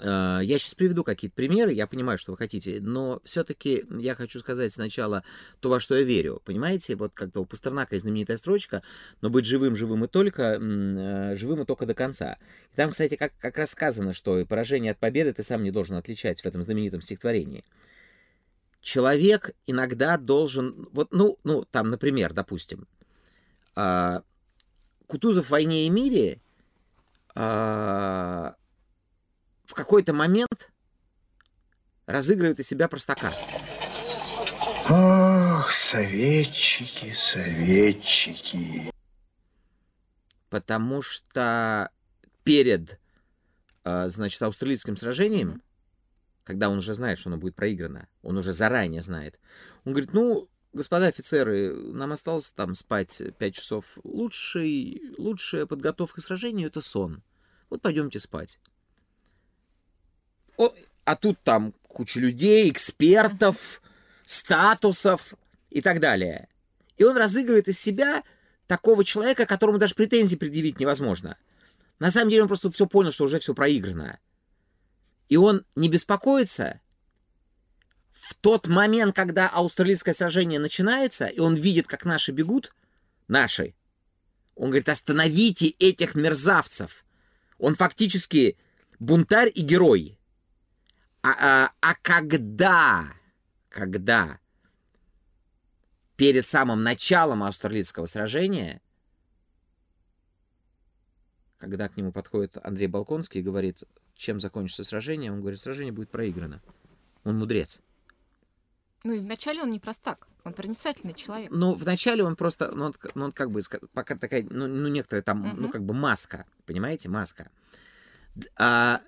а, 0.01 0.41
я 0.41 0.59
сейчас 0.59 0.75
приведу 0.75 1.05
какие-то 1.05 1.35
примеры, 1.35 1.73
я 1.73 1.87
понимаю, 1.87 2.19
что 2.19 2.33
вы 2.33 2.39
хотите, 2.39 2.79
но 2.81 3.21
все-таки 3.25 3.85
я 3.91 4.15
хочу 4.15 4.41
сказать 4.41 4.73
сначала 4.73 5.25
то, 5.61 5.71
во 5.71 5.81
что 5.81 5.97
я 5.97 6.03
верю. 6.03 6.41
Понимаете, 6.45 6.97
вот 6.97 7.13
как-то 7.15 7.41
у 7.41 7.47
Пастернака 7.47 7.95
есть 7.95 8.03
знаменитая 8.03 8.37
строчка, 8.37 8.83
но 9.21 9.31
быть 9.31 9.45
живым, 9.45 9.77
живым 9.77 10.05
и 10.05 10.09
только, 10.09 10.59
э, 10.61 11.37
живым 11.37 11.63
и 11.63 11.65
только 11.65 11.87
до 11.87 11.95
конца. 11.95 12.39
И 12.73 12.77
там, 12.77 12.91
кстати, 12.91 13.17
как, 13.17 13.33
как 13.39 13.59
раз 13.59 13.71
сказано, 13.71 14.13
что 14.13 14.39
и 14.39 14.45
поражение 14.45 14.93
от 14.93 14.99
победы 14.99 15.33
ты 15.33 15.43
сам 15.43 15.63
не 15.63 15.71
должен 15.71 15.97
отличать 15.97 16.41
в 16.41 16.47
этом 16.47 16.63
знаменитом 16.63 17.01
стихотворении 17.01 17.65
человек 18.81 19.51
иногда 19.67 20.17
должен, 20.17 20.89
вот, 20.93 21.09
ну, 21.11 21.37
ну, 21.45 21.67
там, 21.71 21.89
например, 21.89 22.33
допустим, 22.33 22.87
а, 23.79 24.23
Кутузов 25.07 25.47
в 25.47 25.51
«Войне 25.51 25.87
и 25.87 25.91
мире» 25.91 26.41
а, 27.37 28.57
в 29.67 29.75
какой-то 29.75 30.13
момент 30.13 30.73
разыгрывает 32.07 32.59
из 32.59 32.67
себя 32.67 32.89
простака. 32.89 33.33
Ох, 34.91 35.71
советчики, 35.71 37.13
советчики. 37.15 38.91
Потому 40.51 41.01
что 41.01 41.91
перед, 42.43 42.99
а, 43.85 44.09
значит, 44.09 44.43
австралийским 44.43 44.97
сражением, 44.97 45.63
когда 46.43 46.69
он 46.69 46.79
уже 46.79 46.95
знает, 46.95 47.21
что 47.21 47.29
оно 47.29 47.39
будет 47.39 47.55
проиграно, 47.55 48.09
он 48.23 48.39
уже 48.39 48.51
заранее 48.51 49.03
знает, 49.03 49.39
он 49.85 49.93
говорит, 49.93 50.13
ну, 50.15 50.49
господа 50.73 51.07
офицеры, 51.07 51.73
нам 51.73 52.13
осталось 52.13 52.51
там 52.51 52.75
спать 52.75 53.23
5 53.39 53.55
часов. 53.55 53.99
Лучший, 54.05 55.03
лучшая 55.19 55.67
подготовка 55.67 56.21
к 56.21 56.25
сражению— 56.25 56.67
это 56.69 56.81
сон. 56.81 57.23
Вот 57.71 57.83
пойдемте 57.83 58.21
спать. 58.21 58.59
О, 60.57 60.73
а 61.05 61.17
тут 61.17 61.39
там 61.43 61.73
куча 61.87 62.21
людей, 62.21 62.71
экспертов, 62.71 63.81
статусов 64.25 65.35
и 65.71 65.81
так 65.81 66.01
далее. 66.01 66.49
И 66.97 67.05
он 67.05 67.17
разыгрывает 67.17 67.69
из 67.69 67.81
себя 67.81 68.23
такого 68.67 69.05
человека, 69.05 69.47
которому 69.47 69.79
даже 69.79 69.95
претензий 69.95 70.37
предъявить 70.37 70.81
невозможно. 70.81 71.39
На 71.99 72.11
самом 72.11 72.31
деле 72.31 72.43
он 72.43 72.49
просто 72.49 72.71
все 72.71 72.87
понял, 72.87 73.13
что 73.13 73.25
уже 73.25 73.39
все 73.39 73.55
проиграно. 73.55 74.19
И 75.29 75.37
он 75.37 75.65
не 75.77 75.89
беспокоится 75.89 76.81
в 78.29 78.35
тот 78.35 78.67
момент, 78.67 79.17
когда 79.17 79.49
австралийское 79.49 80.13
сражение 80.13 80.61
начинается, 80.61 81.29
и 81.29 81.41
он 81.41 81.55
видит, 81.55 81.87
как 81.87 82.05
наши 82.05 82.31
бегут, 82.31 82.75
наши, 83.27 83.75
он 84.55 84.67
говорит, 84.67 84.91
остановите 84.91 85.69
этих 85.69 86.15
мерзавцев. 86.15 87.07
Он 87.57 87.75
фактически 87.75 88.59
бунтарь 88.99 89.51
и 89.55 89.63
герой. 89.63 90.19
А, 91.23 91.31
а, 91.41 91.73
а 91.81 91.95
когда, 92.03 93.07
когда 93.71 94.39
перед 96.17 96.47
самым 96.47 96.83
началом 96.83 97.43
австралийского 97.43 98.05
сражения, 98.05 98.83
когда 101.57 101.89
к 101.89 101.97
нему 101.97 102.13
подходит 102.13 102.59
Андрей 102.63 102.89
Балконский 102.89 103.41
и 103.41 103.45
говорит, 103.45 103.85
чем 104.15 104.39
закончится 104.39 104.85
сражение, 104.85 105.33
он 105.33 105.41
говорит, 105.41 105.61
сражение 105.61 105.93
будет 105.93 106.11
проиграно. 106.11 106.61
Он 107.25 107.39
мудрец. 107.39 107.81
Ну 109.05 109.13
и 109.13 109.21
вначале 109.21 109.63
он 109.63 109.71
не 109.71 109.79
простак, 109.79 110.27
он 110.45 110.53
проницательный 110.53 111.15
человек. 111.15 111.51
Ну, 111.53 111.75
вначале 111.75 112.25
он 112.25 112.37
просто, 112.37 112.71
ну, 112.75 112.87
он, 112.87 112.95
ну, 113.15 113.25
он 113.27 113.33
как 113.33 113.51
бы, 113.51 113.61
пока 113.93 114.17
такая, 114.17 114.47
ну, 114.51 114.67
ну, 114.67 114.89
некоторая 114.89 115.23
там, 115.23 115.43
ну, 115.43 115.63
Мгм. 115.63 115.71
как 115.71 115.85
бы 115.85 115.95
маска, 115.95 116.47
понимаете, 116.67 117.09
маска. 117.09 117.51
А, 118.57 119.01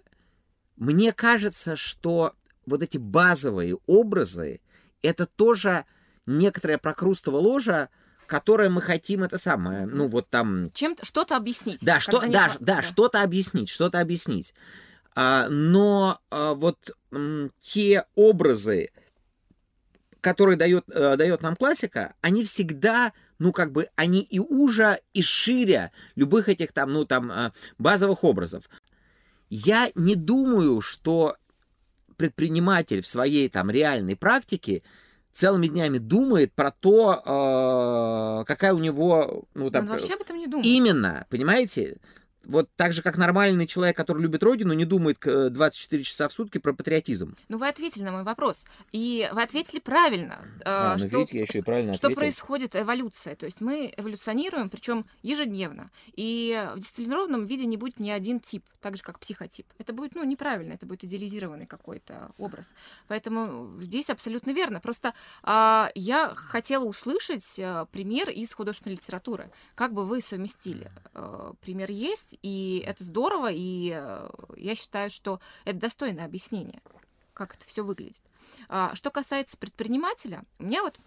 мне 0.77 1.13
кажется, 1.13 1.77
что 1.77 2.35
вот 2.67 2.83
эти 2.83 2.99
базовые 2.99 3.79
образы, 3.87 4.61
это 5.03 5.27
тоже 5.27 5.85
некоторая 6.27 6.79
прокрустово 6.79 7.39
ложа, 7.39 7.89
которое 8.27 8.71
мы 8.71 8.81
хотим 8.81 9.25
это 9.25 9.39
самое, 9.39 9.87
ну, 9.87 10.07
вот 10.07 10.29
там, 10.31 10.71
Чем-то 10.71 11.05
что-то 11.05 11.37
объяснить. 11.37 11.85
да, 11.85 11.99
что, 11.99 12.21
да, 12.21 12.49
во- 12.49 12.65
да, 12.65 12.83
что-то 12.83 13.23
объяснить, 13.23 13.69
что-то 13.69 13.99
объяснить. 14.01 14.55
А, 15.17 15.49
но 15.49 16.21
а, 16.31 16.55
вот 16.55 16.97
м, 17.11 17.51
те 17.61 18.05
образы, 18.15 18.91
которые 20.21 20.57
дает, 20.57 20.85
э, 20.89 21.17
дает 21.17 21.43
нам 21.43 21.57
классика, 21.57 22.15
они 22.21 22.45
всегда 22.45 23.13
ну, 23.41 23.53
как 23.53 23.73
бы, 23.73 23.89
они 23.97 24.21
и 24.21 24.39
уже, 24.39 25.01
и 25.15 25.23
шире 25.23 25.93
любых 26.15 26.51
этих 26.51 26.73
там, 26.73 26.93
ну, 26.93 27.07
там, 27.07 27.33
а, 27.33 27.53
базовых 27.79 28.23
образов. 28.23 28.69
Я 29.49 29.91
не 29.95 30.15
думаю, 30.15 30.83
что 30.83 31.37
предприниматель 32.19 33.01
в 33.01 33.09
своей 33.09 33.49
там 33.49 33.71
реальной 33.71 34.15
практике 34.15 34.83
целыми 35.33 35.69
днями 35.69 35.97
думает 35.97 36.53
про 36.53 36.71
то, 36.71 38.43
э, 38.43 38.45
какая 38.45 38.75
у 38.75 38.79
него, 38.79 39.45
ну, 39.55 39.71
там, 39.71 39.87
Он 39.87 39.93
вообще 39.93 40.15
об 40.15 40.21
этом 40.21 40.37
не 40.37 40.47
думает. 40.47 40.67
именно, 40.67 41.27
понимаете? 41.31 41.97
Вот 42.45 42.69
так 42.77 42.93
же, 42.93 43.03
как 43.03 43.17
нормальный 43.19 43.67
человек, 43.67 43.97
который 43.97 44.23
любит 44.23 44.43
родину, 44.43 44.73
не 44.73 44.85
думает 44.85 45.19
к- 45.19 45.51
24 45.51 46.03
часа 46.03 46.27
в 46.29 46.33
сутки 46.33 46.59
про 46.59 46.73
патриотизм. 46.73 47.37
Ну, 47.49 47.59
вы 47.59 47.69
ответили 47.69 48.03
на 48.03 48.13
мой 48.13 48.23
вопрос. 48.23 48.65
И 48.93 49.29
вы 49.33 49.43
ответили 49.43 49.79
правильно. 49.79 50.41
э, 50.61 50.63
А, 50.65 50.97
ну, 50.97 51.07
что- 51.07 51.19
видите, 51.19 51.37
я 51.39 51.43
еще 51.45 51.59
и 51.59 51.63
правильно 51.63 51.93
что 51.95 52.07
ответил. 52.07 52.21
происходит 52.21 52.77
эволюция. 52.77 53.37
То 53.37 53.47
есть 53.47 53.61
мы 53.61 53.93
эволюционируем, 53.97 54.71
причем 54.71 55.05
ежедневно. 55.23 55.91
И 56.17 56.67
в 56.75 56.79
дисциплинированном 56.79 57.45
виде 57.45 57.67
не 57.67 57.77
будет 57.77 58.01
ни 58.01 58.11
один 58.11 58.41
тип, 58.41 58.65
так 58.81 58.97
же 58.97 59.03
как 59.03 59.19
психотип. 59.19 59.67
Это 59.79 59.93
будет, 59.93 60.15
ну, 60.15 60.25
неправильно, 60.25 60.73
это 60.73 60.87
будет 60.87 61.05
идеализированный 61.05 61.67
какой-то 61.67 62.33
образ. 62.39 62.71
Поэтому 63.09 63.79
здесь 63.81 64.09
абсолютно 64.11 64.53
верно. 64.53 64.81
Просто 64.81 65.13
а, 65.43 65.91
я 65.95 66.33
хотела 66.35 66.85
услышать 66.85 67.59
а, 67.61 67.85
пример 67.87 68.31
из 68.31 68.53
художественной 68.55 68.95
литературы. 68.97 69.51
Как 69.75 69.93
бы 69.93 70.07
вы 70.07 70.23
совместили? 70.23 70.91
А, 71.15 71.53
пример 71.61 71.91
есть, 71.91 72.30
и 72.43 72.83
это 72.87 73.05
здорово, 73.05 73.51
и 73.51 73.93
а, 73.93 74.31
я 74.57 74.75
считаю, 74.75 75.11
что 75.11 75.41
это 75.65 75.79
достойное 75.79 76.25
объяснение, 76.25 76.83
как 77.33 77.55
это 77.55 77.65
все 77.67 77.83
выглядит. 77.83 78.23
А, 78.69 78.95
что 78.95 79.11
касается 79.11 79.57
предпринимателя, 79.57 80.45
у 80.59 80.65
меня 80.65 80.83
вот 80.83 80.99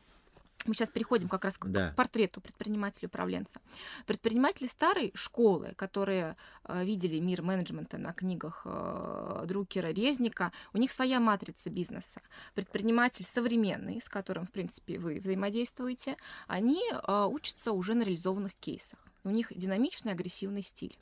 мы 0.66 0.74
сейчас 0.76 0.90
переходим 0.90 1.28
как 1.28 1.44
раз 1.44 1.58
к 1.58 1.66
Да. 1.68 1.94
портрету 1.96 2.40
предпринимателя-управленца. 2.42 3.60
Предприниматели 4.06 4.68
старой 4.68 5.12
школы, 5.14 5.74
которые 5.76 6.38
э, 6.64 6.86
видели 6.86 7.20
мир 7.20 7.42
менеджмента 7.42 7.98
на 7.98 8.14
книгах 8.14 8.62
э, 8.66 9.44
Друкера, 9.46 9.88
Резника, 9.88 10.52
у 10.74 10.78
них 10.78 10.92
своя 10.92 11.20
матрица 11.20 11.70
бизнеса. 11.70 12.22
Предприниматель 12.56 13.26
современный, 13.26 14.02
с 14.02 14.08
которым, 14.08 14.46
в 14.48 14.52
принципе, 14.52 15.00
вы 15.00 15.20
взаимодействуете, 15.20 16.16
они 16.48 16.82
э, 16.92 17.26
учатся 17.26 17.72
уже 17.74 17.94
на 17.94 18.04
реализованных 18.04 18.54
кейсах. 18.56 19.00
У 19.24 19.30
них 19.30 19.48
динамичный, 19.56 20.12
агрессивный 20.12 20.64
стиль. 20.64 20.98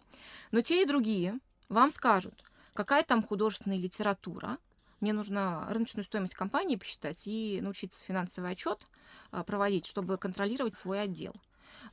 Но 0.52 0.62
те 0.62 0.84
и 0.84 0.86
другие 0.86 1.40
вам 1.70 1.90
скажут, 1.90 2.44
какая 2.74 3.04
там 3.04 3.24
художественная 3.24 3.78
литература, 3.78 4.58
мне 5.00 5.14
нужно 5.14 5.68
рыночную 5.70 6.06
стоимость 6.06 6.36
компании 6.36 6.76
посчитать 6.76 7.24
и 7.26 7.60
научиться 7.62 8.06
финансовый 8.06 8.52
отчет 8.52 8.86
а, 9.32 9.44
проводить, 9.44 9.88
чтобы 9.88 10.18
контролировать 10.18 10.76
свой 10.76 11.02
отдел. 11.02 11.34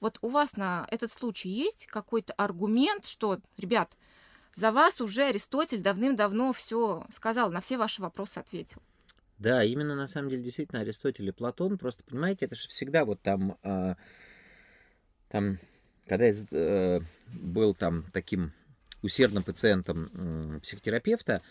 Вот 0.01 0.19
у 0.21 0.29
вас 0.29 0.57
на 0.57 0.87
этот 0.91 1.11
случай 1.11 1.49
есть 1.49 1.87
какой-то 1.87 2.35
аргумент, 2.35 3.07
что, 3.07 3.41
ребят, 3.57 3.97
за 4.55 4.73
вас 4.73 5.01
уже 5.01 5.25
Аристотель 5.25 5.81
давным-давно 5.81 6.53
все 6.53 7.07
сказал, 7.13 7.51
на 7.51 7.61
все 7.61 7.79
ваши 7.79 8.03
вопросы 8.03 8.39
ответил. 8.39 8.83
Да, 9.39 9.63
именно 9.63 9.95
на 9.95 10.09
самом 10.09 10.31
деле 10.31 10.43
действительно 10.43 10.81
Аристотель 10.81 11.29
и 11.29 11.33
Платон, 11.33 11.79
просто 11.79 12.03
понимаете, 12.05 12.45
это 12.45 12.57
же 12.57 12.69
всегда 12.69 13.05
вот 13.05 13.23
там, 13.23 13.57
а, 13.63 13.97
там, 15.29 15.59
когда 16.09 16.27
я 16.27 16.33
э, 16.51 17.01
был 17.33 17.75
там 17.75 18.05
таким 18.13 18.53
усердным 19.03 19.43
пациентом 19.43 20.11
м, 20.13 20.61
психотерапевта, 20.61 21.43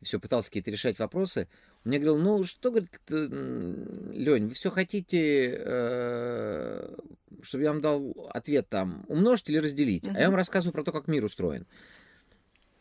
и 0.00 0.04
все 0.04 0.20
пытался 0.20 0.50
какие-то 0.50 0.70
решать 0.70 0.98
вопросы, 0.98 1.48
он 1.84 1.90
мне 1.90 1.98
говорил, 1.98 2.18
ну 2.18 2.44
что, 2.44 2.70
говорит, 2.70 3.00
Лень, 3.08 4.48
вы 4.48 4.54
все 4.54 4.70
хотите, 4.70 5.54
э, 5.58 6.96
чтобы 7.42 7.64
я 7.64 7.72
вам 7.72 7.80
дал 7.80 8.30
ответ 8.32 8.68
там, 8.68 9.04
умножить 9.08 9.48
или 9.48 9.58
разделить, 9.58 10.06
а 10.06 10.18
я 10.18 10.26
вам 10.26 10.36
рассказываю 10.36 10.72
про 10.72 10.84
то, 10.84 10.92
как 10.92 11.08
мир 11.08 11.24
устроен. 11.24 11.66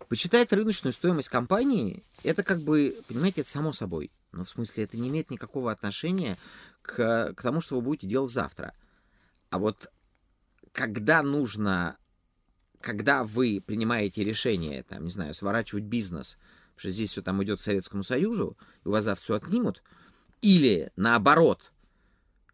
Почитать 0.08 0.52
рыночную 0.52 0.94
стоимость 0.94 1.30
компании, 1.30 2.04
это 2.24 2.44
как 2.44 2.60
бы, 2.60 2.98
понимаете, 3.08 3.42
это 3.42 3.50
само 3.50 3.72
собой. 3.72 4.12
Но 4.34 4.44
в 4.44 4.50
смысле, 4.50 4.84
это 4.84 4.98
не 4.98 5.10
имеет 5.10 5.30
никакого 5.30 5.72
отношения 5.72 6.38
к, 6.82 7.34
к 7.34 7.42
тому, 7.42 7.62
что 7.62 7.76
вы 7.76 7.82
будете 7.82 8.08
делать 8.08 8.32
завтра. 8.32 8.74
А 9.50 9.60
вот 9.60 9.88
когда 10.72 11.22
нужно, 11.22 11.98
когда 12.80 13.24
вы 13.24 13.62
принимаете 13.66 14.24
решение, 14.24 14.84
там, 14.84 15.06
не 15.06 15.12
знаю, 15.12 15.34
сворачивать 15.34 15.84
бизнес, 15.84 16.38
что 16.76 16.90
здесь 16.90 17.12
все 17.12 17.22
там 17.22 17.44
идет 17.44 17.60
к 17.60 17.64
Советскому 17.64 18.04
Союзу, 18.04 18.58
и 18.84 18.88
у 18.88 18.92
вас 18.92 19.04
завтра 19.04 19.24
все 19.24 19.36
отнимут, 19.36 19.84
или 20.42 20.92
наоборот, 20.96 21.72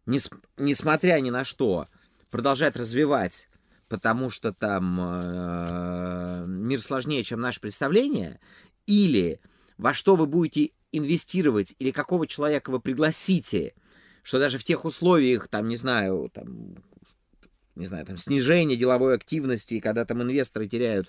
нес- 0.06 0.30
несмотря 0.56 1.18
ни 1.20 1.30
на 1.30 1.44
что, 1.44 1.88
продолжать 2.30 2.76
развивать, 2.76 3.48
потому 3.88 4.28
что 4.28 4.52
там 4.52 4.98
э, 5.00 6.44
мир 6.46 6.82
сложнее, 6.82 7.24
чем 7.24 7.40
наше 7.40 7.60
представление, 7.60 8.38
или 8.86 9.40
во 9.78 9.94
что 9.94 10.16
вы 10.16 10.26
будете 10.26 10.72
инвестировать, 10.92 11.74
или 11.78 11.90
какого 11.90 12.26
человека 12.26 12.70
вы 12.70 12.80
пригласите, 12.80 13.74
что 14.22 14.38
даже 14.38 14.58
в 14.58 14.64
тех 14.64 14.84
условиях, 14.84 15.48
там, 15.48 15.68
не 15.68 15.76
знаю, 15.76 16.30
там, 16.32 16.74
не 17.78 17.86
знаю, 17.86 18.04
там, 18.04 18.16
снижение 18.16 18.76
деловой 18.76 19.14
активности, 19.14 19.80
когда 19.80 20.04
там 20.04 20.22
инвесторы 20.22 20.66
теряют 20.66 21.08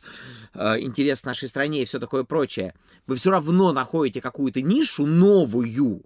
э, 0.54 0.80
интерес 0.82 1.22
к 1.22 1.26
нашей 1.26 1.48
стране 1.48 1.82
и 1.82 1.86
все 1.86 2.00
такое 2.00 2.24
прочее, 2.24 2.76
вы 3.08 3.16
все 3.16 3.32
равно 3.32 3.74
находите 3.74 4.22
какую-то 4.22 4.62
нишу 4.62 5.06
новую, 5.06 6.04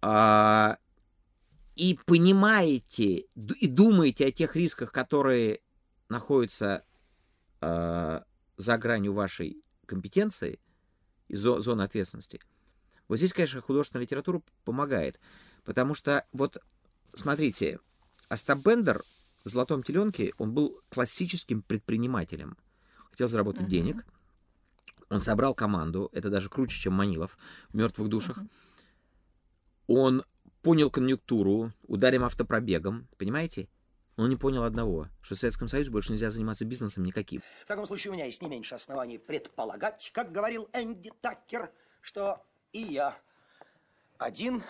а, 0.00 0.78
и 1.76 1.98
понимаете 2.06 3.26
и 3.60 3.66
думаете 3.68 4.26
о 4.26 4.32
тех 4.32 4.56
рисках, 4.56 4.92
которые 4.92 5.60
находятся 6.08 6.84
а, 7.60 8.24
за 8.56 8.78
гранью 8.78 9.12
вашей 9.12 9.62
компетенции 9.86 10.58
и 11.28 11.34
зо- 11.34 11.60
зоны 11.60 11.82
ответственности. 11.82 12.40
Вот 13.08 13.18
здесь, 13.18 13.32
конечно, 13.32 13.60
художественная 13.60 14.04
литература 14.04 14.42
помогает, 14.64 15.20
потому 15.64 15.94
что 15.94 16.26
вот 16.32 16.58
смотрите, 17.14 17.78
Остап 18.32 18.60
Бендер 18.60 19.02
в 19.44 19.48
«Золотом 19.50 19.82
теленке» 19.82 20.32
он 20.38 20.54
был 20.54 20.80
классическим 20.88 21.60
предпринимателем. 21.60 22.56
Хотел 23.10 23.28
заработать 23.28 23.64
Мгм. 23.64 23.70
денег. 23.70 24.06
Он 25.10 25.20
собрал 25.20 25.54
команду, 25.54 26.08
это 26.14 26.30
даже 26.30 26.48
круче, 26.48 26.80
чем 26.80 26.94
Манилов 26.94 27.36
в 27.68 27.74
«Мертвых 27.74 28.08
душах». 28.08 28.38
Мгм. 28.38 28.50
Он 29.86 30.24
понял 30.62 30.90
конъюнктуру, 30.90 31.74
ударим 31.82 32.24
автопробегом, 32.24 33.06
понимаете? 33.18 33.68
Он 34.16 34.30
не 34.30 34.36
понял 34.36 34.62
одного, 34.62 35.08
что 35.20 35.34
в 35.34 35.38
Советском 35.38 35.68
Союзе 35.68 35.90
больше 35.90 36.12
нельзя 36.12 36.30
заниматься 36.30 36.64
бизнесом 36.64 37.04
никаким. 37.04 37.42
В 37.64 37.66
таком 37.66 37.86
случае 37.86 38.12
у 38.12 38.14
меня 38.14 38.24
есть 38.24 38.40
не 38.40 38.48
меньше 38.48 38.74
оснований 38.76 39.18
предполагать, 39.18 40.10
как 40.14 40.32
говорил 40.32 40.70
Энди 40.72 41.12
Таккер, 41.20 41.70
что 42.00 42.42
и 42.72 42.80
я 42.80 43.14
один 44.16 44.64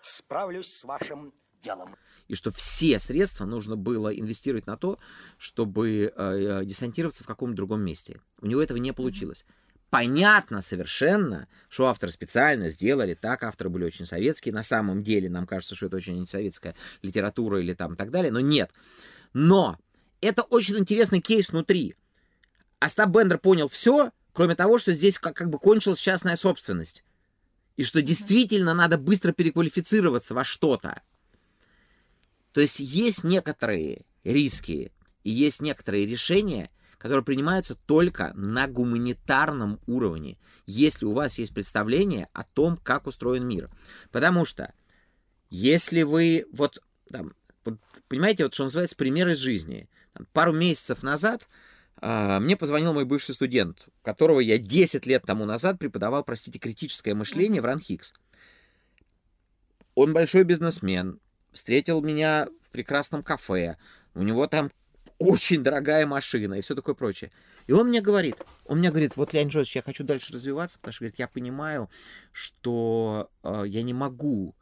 справлюсь 0.00 0.72
с 0.72 0.84
вашим 0.84 1.34
делом. 1.60 1.96
И 2.28 2.34
что 2.34 2.50
все 2.50 2.98
средства 2.98 3.46
нужно 3.46 3.76
было 3.76 4.08
инвестировать 4.08 4.66
на 4.66 4.76
то, 4.76 4.98
чтобы 5.38 6.12
э, 6.14 6.62
десантироваться 6.64 7.24
в 7.24 7.26
каком-то 7.26 7.56
другом 7.56 7.82
месте. 7.82 8.20
У 8.40 8.46
него 8.46 8.62
этого 8.62 8.78
не 8.78 8.92
получилось. 8.92 9.44
Понятно 9.90 10.60
совершенно, 10.60 11.48
что 11.70 11.86
авторы 11.86 12.12
специально 12.12 12.68
сделали 12.68 13.14
так, 13.14 13.42
авторы 13.42 13.70
были 13.70 13.84
очень 13.84 14.04
советские. 14.04 14.52
На 14.52 14.62
самом 14.62 15.02
деле 15.02 15.30
нам 15.30 15.46
кажется, 15.46 15.74
что 15.74 15.86
это 15.86 15.96
очень 15.96 16.18
антисоветская 16.18 16.74
литература 17.00 17.60
или 17.60 17.72
там 17.72 17.96
так 17.96 18.10
далее, 18.10 18.30
но 18.30 18.40
нет. 18.40 18.70
Но 19.32 19.78
это 20.20 20.42
очень 20.42 20.76
интересный 20.76 21.20
кейс 21.20 21.50
внутри. 21.50 21.94
Остап 22.80 23.08
Бендер 23.10 23.38
понял 23.38 23.68
все, 23.68 24.12
кроме 24.34 24.54
того, 24.54 24.78
что 24.78 24.92
здесь 24.92 25.18
как, 25.18 25.34
как 25.34 25.48
бы 25.48 25.58
кончилась 25.58 25.98
частная 25.98 26.36
собственность. 26.36 27.02
И 27.76 27.84
что 27.84 28.02
действительно 28.02 28.74
надо 28.74 28.98
быстро 28.98 29.32
переквалифицироваться 29.32 30.34
во 30.34 30.44
что-то. 30.44 31.00
То 32.52 32.60
есть 32.60 32.80
есть 32.80 33.24
некоторые 33.24 34.04
риски 34.24 34.92
и 35.24 35.30
есть 35.30 35.60
некоторые 35.60 36.06
решения, 36.06 36.70
которые 36.98 37.24
принимаются 37.24 37.74
только 37.74 38.32
на 38.34 38.66
гуманитарном 38.66 39.80
уровне, 39.86 40.38
если 40.66 41.04
у 41.06 41.12
вас 41.12 41.38
есть 41.38 41.54
представление 41.54 42.28
о 42.32 42.44
том, 42.44 42.76
как 42.76 43.06
устроен 43.06 43.46
мир. 43.46 43.70
Потому 44.10 44.44
что 44.44 44.72
если 45.50 46.02
вы 46.02 46.46
вот, 46.52 46.82
там, 47.10 47.34
вот 47.64 47.78
понимаете, 48.08 48.44
вот 48.44 48.54
что 48.54 48.64
называется 48.64 48.96
пример 48.96 49.28
из 49.28 49.38
жизни. 49.38 49.88
Там, 50.12 50.26
пару 50.32 50.52
месяцев 50.52 51.02
назад 51.02 51.48
а, 52.00 52.40
мне 52.40 52.56
позвонил 52.56 52.92
мой 52.92 53.04
бывший 53.04 53.34
студент, 53.34 53.88
которого 54.02 54.40
я 54.40 54.58
10 54.58 55.06
лет 55.06 55.22
тому 55.24 55.44
назад 55.44 55.78
преподавал, 55.78 56.24
простите, 56.24 56.58
критическое 56.58 57.14
мышление 57.14 57.62
в 57.62 57.64
Ранхикс. 57.64 58.14
Он 59.94 60.12
большой 60.12 60.44
бизнесмен, 60.44 61.20
встретил 61.58 62.00
меня 62.02 62.48
в 62.64 62.70
прекрасном 62.70 63.22
кафе, 63.22 63.76
у 64.14 64.22
него 64.22 64.46
там 64.46 64.70
очень 65.18 65.62
дорогая 65.62 66.06
машина 66.06 66.54
и 66.54 66.60
все 66.60 66.74
такое 66.74 66.94
прочее. 66.94 67.30
И 67.66 67.72
он 67.72 67.88
мне 67.88 68.00
говорит, 68.00 68.36
он 68.64 68.78
мне 68.78 68.90
говорит, 68.90 69.16
вот, 69.16 69.32
Леонид 69.32 69.52
Жозефович, 69.52 69.76
я 69.76 69.82
хочу 69.82 70.04
дальше 70.04 70.32
развиваться, 70.32 70.78
потому 70.78 70.92
что, 70.92 71.02
говорит, 71.02 71.18
я 71.18 71.28
понимаю, 71.28 71.90
что 72.32 73.30
э, 73.42 73.64
я 73.66 73.82
не 73.82 73.92
могу 73.92 74.54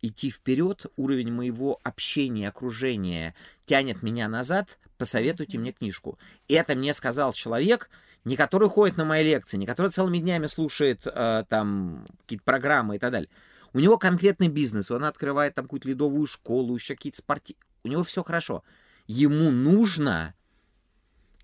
идти 0.00 0.30
вперед, 0.30 0.86
уровень 0.96 1.32
моего 1.32 1.78
общения, 1.82 2.48
окружения 2.48 3.34
тянет 3.66 4.02
меня 4.02 4.28
назад, 4.28 4.78
посоветуйте 4.96 5.58
мне 5.58 5.72
книжку. 5.72 6.18
Это 6.48 6.74
мне 6.74 6.94
сказал 6.94 7.32
человек, 7.32 7.90
не 8.24 8.36
который 8.36 8.68
ходит 8.68 8.96
на 8.96 9.04
мои 9.04 9.24
лекции, 9.24 9.56
не 9.56 9.66
который 9.66 9.90
целыми 9.90 10.18
днями 10.18 10.46
слушает 10.46 11.06
э, 11.06 11.44
там 11.48 12.06
какие-то 12.22 12.44
программы 12.44 12.96
и 12.96 12.98
так 12.98 13.12
далее. 13.12 13.28
У 13.72 13.78
него 13.78 13.98
конкретный 13.98 14.48
бизнес, 14.48 14.90
он 14.90 15.04
открывает 15.04 15.54
там 15.54 15.66
какую-то 15.66 15.88
ледовую 15.88 16.26
школу, 16.26 16.74
еще 16.74 16.94
какие-то 16.96 17.18
спорти... 17.18 17.56
У 17.84 17.88
него 17.88 18.02
все 18.02 18.22
хорошо. 18.22 18.62
Ему 19.06 19.50
нужно, 19.50 20.34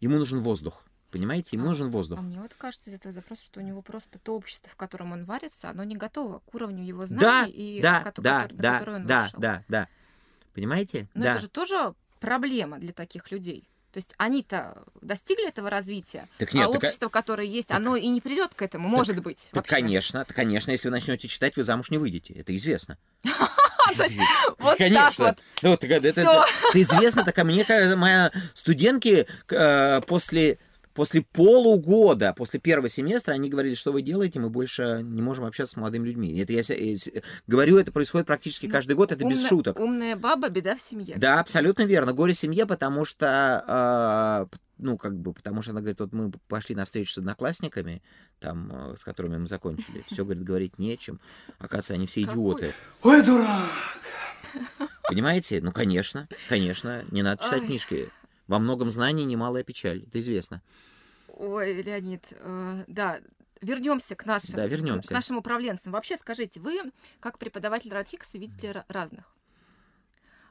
ему 0.00 0.16
нужен 0.18 0.40
воздух. 0.40 0.84
Понимаете, 1.10 1.50
ему 1.56 1.66
А, 1.66 1.68
нужен 1.68 1.88
воздух. 1.90 2.18
А 2.18 2.22
мне 2.22 2.40
вот 2.40 2.54
кажется 2.54 2.90
из 2.90 2.94
этого 2.94 3.12
запроса, 3.12 3.42
что 3.44 3.60
у 3.60 3.62
него 3.62 3.80
просто 3.80 4.18
то 4.18 4.34
общество, 4.36 4.70
в 4.70 4.76
котором 4.76 5.12
он 5.12 5.24
варится, 5.24 5.70
оно 5.70 5.84
не 5.84 5.96
готово 5.96 6.40
к 6.40 6.54
уровню 6.54 6.84
его 6.84 7.06
знаний, 7.06 7.22
Да, 7.22 7.46
и 7.46 7.80
да, 7.80 8.02
кото- 8.02 8.22
да, 8.22 8.42
на 8.42 8.48
да, 8.48 8.78
который 8.78 8.94
он 8.96 9.06
да, 9.06 9.22
вышел. 9.24 9.38
да, 9.40 9.64
да. 9.68 9.88
Понимаете? 10.52 11.08
Но 11.14 11.24
да. 11.24 11.32
это 11.32 11.40
же 11.40 11.48
тоже 11.48 11.94
проблема 12.20 12.78
для 12.78 12.92
таких 12.92 13.30
людей. 13.30 13.68
То 13.96 14.00
есть 14.00 14.12
они-то 14.18 14.82
достигли 15.00 15.48
этого 15.48 15.70
развития, 15.70 16.28
Так 16.37 16.52
нет, 16.52 16.66
а 16.68 16.70
так, 16.70 16.85
а- 16.85 16.87
общество, 16.87 17.09
которое 17.09 17.46
есть, 17.48 17.68
так- 17.68 17.78
оно 17.78 17.96
и 17.96 18.06
не 18.09 18.20
придет 18.20 18.52
к 18.54 18.61
этому, 18.61 18.88
может 18.90 19.22
быть. 19.22 19.44
так, 19.52 19.54
вообще. 19.64 19.70
конечно, 19.76 20.22
так, 20.26 20.37
конечно, 20.37 20.70
если 20.70 20.88
вы 20.88 20.92
начнете 20.92 21.28
читать, 21.28 21.56
вы 21.56 21.62
замуж 21.62 21.88
не 21.88 21.96
выйдете. 21.96 22.35
Это 22.35 22.54
известно. 22.54 22.98
Вот 24.59 24.76
так 24.76 24.78
Конечно. 24.78 25.24
вот. 25.26 25.38
Ну, 25.62 25.72
это, 25.74 25.87
это- 25.87 26.12
Всё. 26.12 26.44
это 26.68 26.80
известно, 26.82 27.24
так 27.24 27.38
а 27.38 27.44
мне 27.44 27.64
мои 27.96 28.28
студентки 28.52 29.26
э, 29.48 30.00
после, 30.06 30.59
после 30.96 31.22
полугода, 31.22 32.32
после 32.37 32.59
первого 32.59 32.88
семестра, 32.88 33.32
они 33.35 33.48
говорили, 33.50 33.74
что 33.74 33.92
вы 33.92 34.02
делаете, 34.02 34.40
мы 34.40 34.50
больше 34.50 35.00
не 35.04 35.22
можем 35.22 35.44
общаться 35.44 35.74
с 35.74 35.76
молодыми 35.76 36.09
людьми. 36.09 36.37
Это 36.40 36.52
я 36.52 36.62
се- 36.62 36.74
э, 36.74 36.96
с- 36.96 37.11
говорю, 37.46 37.76
это 37.78 37.92
происходит 37.92 38.26
практически 38.26 38.66
Ну, 38.66 38.72
каждый 38.72 38.96
год, 38.96 39.12
это 39.12 39.24
без 39.24 39.38
Умная- 39.38 39.48
шуток. 39.48 39.78
Умная 39.78 40.16
баба, 40.16 40.48
беда 40.48 40.74
в 40.76 40.80
семье. 40.80 41.14
Да, 41.18 41.38
абсолютно 41.38 41.82
верно. 41.82 42.12
Горе 42.12 42.35
семье, 42.35 42.66
потому 42.66 43.04
что, 43.04 44.46
э, 44.50 44.56
ну, 44.78 44.96
как 44.96 45.16
бы, 45.16 45.32
потому 45.35 45.62
что 45.62 45.70
она 45.72 45.80
говорит, 45.80 46.00
вот 46.00 46.12
мы 46.12 46.32
пошли 46.48 46.74
на 46.74 46.85
встречу 46.87 47.12
с 47.12 47.18
одноклассниками, 47.18 48.02
там, 48.40 48.70
э, 48.72 48.96
с 48.96 49.04
которыми 49.04 49.37
мы 49.37 49.46
закончили. 49.46 50.02
Все, 50.09 50.24
говорит, 50.24 50.42
говорить 50.44 50.78
нечем. 50.78 51.20
Оказывается, 51.59 51.94
они 51.94 52.06
все 52.06 52.22
идиоты. 52.22 52.72
Ой, 53.02 53.22
дурак! 53.22 53.70
Понимаете? 55.09 55.61
Ну, 55.62 55.72
конечно, 55.72 56.28
конечно, 56.48 57.04
не 57.11 57.22
надо 57.22 57.42
читать 57.44 57.64
книжки. 57.66 58.09
Во 58.46 58.59
многом 58.59 58.90
знаний 58.90 59.24
немалая 59.24 59.64
печаль, 59.64 60.04
это 60.04 60.20
известно. 60.20 60.62
Ой, 61.28 61.82
Леонид, 61.82 62.26
э, 62.30 62.85
да, 62.87 63.20
вернемся 63.61 64.14
к 64.14 64.24
нашим, 64.24 64.56
Да, 64.56 64.66
вернемся. 64.66 65.09
к 65.09 65.12
нашим 65.12 65.37
управленцам. 65.38 65.92
Вообще, 65.92 66.16
скажите, 66.16 66.61
вы, 66.61 66.92
как 67.20 67.38
преподаватель 67.38 67.92
Радхикса, 67.92 68.38
видите 68.38 68.68
ра- 68.70 68.85
разных 68.88 69.35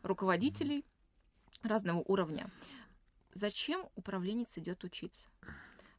руководителей 0.03 0.85
разного 1.63 1.99
уровня. 2.05 2.49
Зачем 3.33 3.87
управленец 3.95 4.49
идет 4.57 4.83
учиться? 4.83 5.27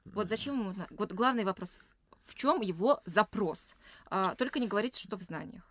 Вот 0.05 0.29
зачем 0.29 0.61
ему... 0.61 0.75
Вот 0.91 1.13
главный 1.13 1.45
вопрос. 1.45 1.79
В 2.25 2.35
чем 2.35 2.61
его 2.61 3.01
запрос? 3.05 3.75
А, 4.07 4.35
только 4.37 4.59
не 4.61 4.69
говорите, 4.69 5.01
что 5.01 5.17
в 5.17 5.23
знаниях. 5.23 5.65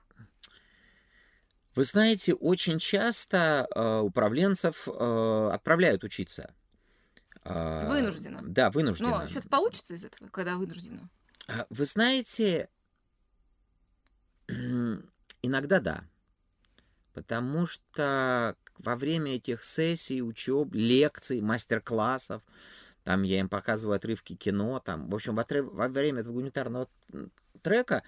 Вы 1.75 1.83
знаете, 1.83 2.33
очень 2.33 2.79
часто 2.79 3.67
э, 3.75 3.99
управленцев 3.99 4.87
э, 4.87 5.49
отправляют 5.51 6.03
учиться. 6.05 6.53
А, 7.43 7.87
Вынужденно. 7.87 8.39
Да, 8.43 8.71
вынужденно. 8.71 9.19
Но 9.19 9.27
что-то 9.27 9.49
получится 9.49 9.93
из 9.93 10.03
этого, 10.03 10.29
когда 10.29 10.55
вынужденно? 10.55 11.09
А, 11.47 11.67
Вы 11.69 11.85
знаете, 11.85 12.69
иногда 14.47 15.79
да. 15.79 16.03
Потому 17.13 17.67
что 17.67 18.55
во 18.77 18.95
время 18.95 19.35
этих 19.35 19.63
сессий, 19.63 20.21
учеб, 20.21 20.73
лекций, 20.73 21.41
мастер-классов, 21.41 22.41
там 23.03 23.23
я 23.23 23.39
им 23.39 23.49
показываю 23.49 23.97
отрывки 23.97 24.35
кино, 24.35 24.79
там, 24.79 25.09
в 25.09 25.15
общем, 25.15 25.35
во, 25.35 25.45
во 25.49 25.87
время 25.87 26.21
этого 26.21 26.33
гуманитарного 26.33 26.89
трека 27.61 28.03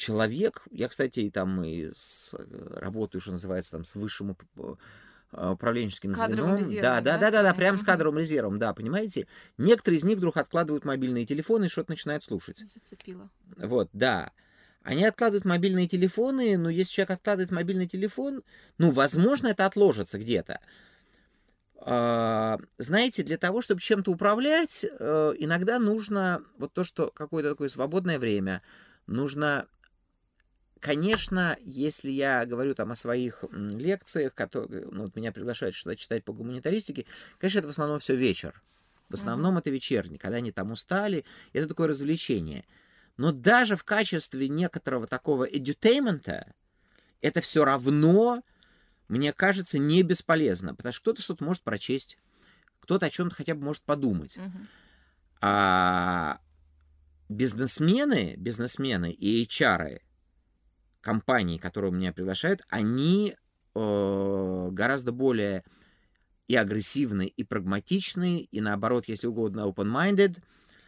человек, 0.00 0.62
я, 0.70 0.88
кстати, 0.88 1.20
и 1.20 1.30
там 1.30 1.62
и 1.62 1.90
с, 1.94 2.34
э, 2.34 2.78
работаю, 2.78 3.20
что 3.20 3.32
называется, 3.32 3.72
там, 3.72 3.84
с 3.84 3.94
высшим 3.94 4.36
э, 4.56 5.52
управленческим 5.52 6.14
Кадровым 6.14 6.56
звеном. 6.56 6.58
резервом, 6.58 6.82
да, 6.82 7.00
да, 7.00 7.18
да, 7.18 7.30
да, 7.30 7.42
да, 7.42 7.54
прям 7.54 7.78
с 7.78 7.82
кадровым 7.82 8.18
резервом, 8.18 8.58
да, 8.58 8.74
понимаете? 8.74 9.28
Некоторые 9.58 9.98
из 9.98 10.04
них 10.04 10.16
вдруг 10.16 10.38
откладывают 10.38 10.84
мобильные 10.84 11.26
телефоны 11.26 11.66
и 11.66 11.68
что-то 11.68 11.92
начинают 11.92 12.24
слушать. 12.24 12.58
Зацепило. 12.58 13.30
Вот, 13.56 13.90
да. 13.92 14.32
Они 14.82 15.04
откладывают 15.04 15.44
мобильные 15.44 15.86
телефоны, 15.86 16.56
но 16.56 16.70
если 16.70 16.94
человек 16.94 17.10
откладывает 17.10 17.50
мобильный 17.50 17.86
телефон, 17.86 18.42
ну, 18.78 18.90
возможно, 18.90 19.48
это 19.48 19.66
отложится 19.66 20.18
где-то. 20.18 20.60
А, 21.82 22.58
Знаете, 22.78 23.22
для 23.22 23.36
того, 23.36 23.62
чтобы 23.62 23.80
чем-то 23.80 24.10
управлять, 24.10 24.84
э, 24.84 25.34
иногда 25.38 25.78
нужно 25.78 26.42
вот 26.58 26.72
то, 26.72 26.84
что 26.84 27.08
какое-то 27.08 27.50
такое 27.50 27.68
свободное 27.68 28.18
время, 28.18 28.62
нужно, 29.06 29.66
конечно, 30.80 31.56
если 31.60 32.10
я 32.10 32.44
говорю 32.46 32.74
там 32.74 32.90
о 32.90 32.96
своих 32.96 33.44
лекциях, 33.52 34.34
которые, 34.34 34.86
ну, 34.90 35.04
вот 35.04 35.16
меня 35.16 35.30
приглашают 35.30 35.74
что-то 35.74 35.96
читать 35.96 36.24
по 36.24 36.32
гуманитаристике, 36.32 37.06
конечно, 37.38 37.58
это 37.60 37.68
в 37.68 37.72
основном 37.72 38.00
все 38.00 38.16
вечер. 38.16 38.62
В 39.08 39.14
основном 39.14 39.58
это 39.58 39.70
вечерний, 39.70 40.18
когда 40.18 40.36
они 40.36 40.52
там 40.52 40.70
устали, 40.70 41.24
это 41.52 41.66
такое 41.66 41.88
развлечение. 41.88 42.64
Но 43.16 43.32
даже 43.32 43.76
в 43.76 43.82
качестве 43.82 44.48
некоторого 44.48 45.06
такого 45.06 45.48
edutainment 45.48 46.46
это 47.20 47.40
все 47.40 47.64
равно, 47.64 48.42
мне 49.08 49.32
кажется, 49.32 49.78
не 49.78 50.02
бесполезно, 50.02 50.76
потому 50.76 50.92
что 50.92 51.02
кто-то 51.02 51.22
что-то 51.22 51.44
может 51.44 51.64
прочесть, 51.64 52.18
кто-то 52.80 53.06
о 53.06 53.10
чем-то 53.10 53.34
хотя 53.34 53.54
бы 53.56 53.64
может 53.64 53.82
подумать. 53.82 54.36
Мгм. 54.36 54.68
А 55.40 56.40
бизнесмены, 57.28 58.34
бизнесмены 58.36 59.10
и 59.10 59.44
HR 59.44 60.00
компаний, 61.00 61.58
которые 61.58 61.92
меня 61.92 62.12
приглашают, 62.12 62.62
они 62.68 63.34
э, 63.74 64.68
гораздо 64.72 65.12
более 65.12 65.64
и 66.48 66.56
агрессивны, 66.56 67.26
и 67.26 67.44
прагматичны, 67.44 68.48
и 68.50 68.60
наоборот, 68.60 69.04
если 69.06 69.26
угодно, 69.26 69.60
open-minded. 69.60 70.38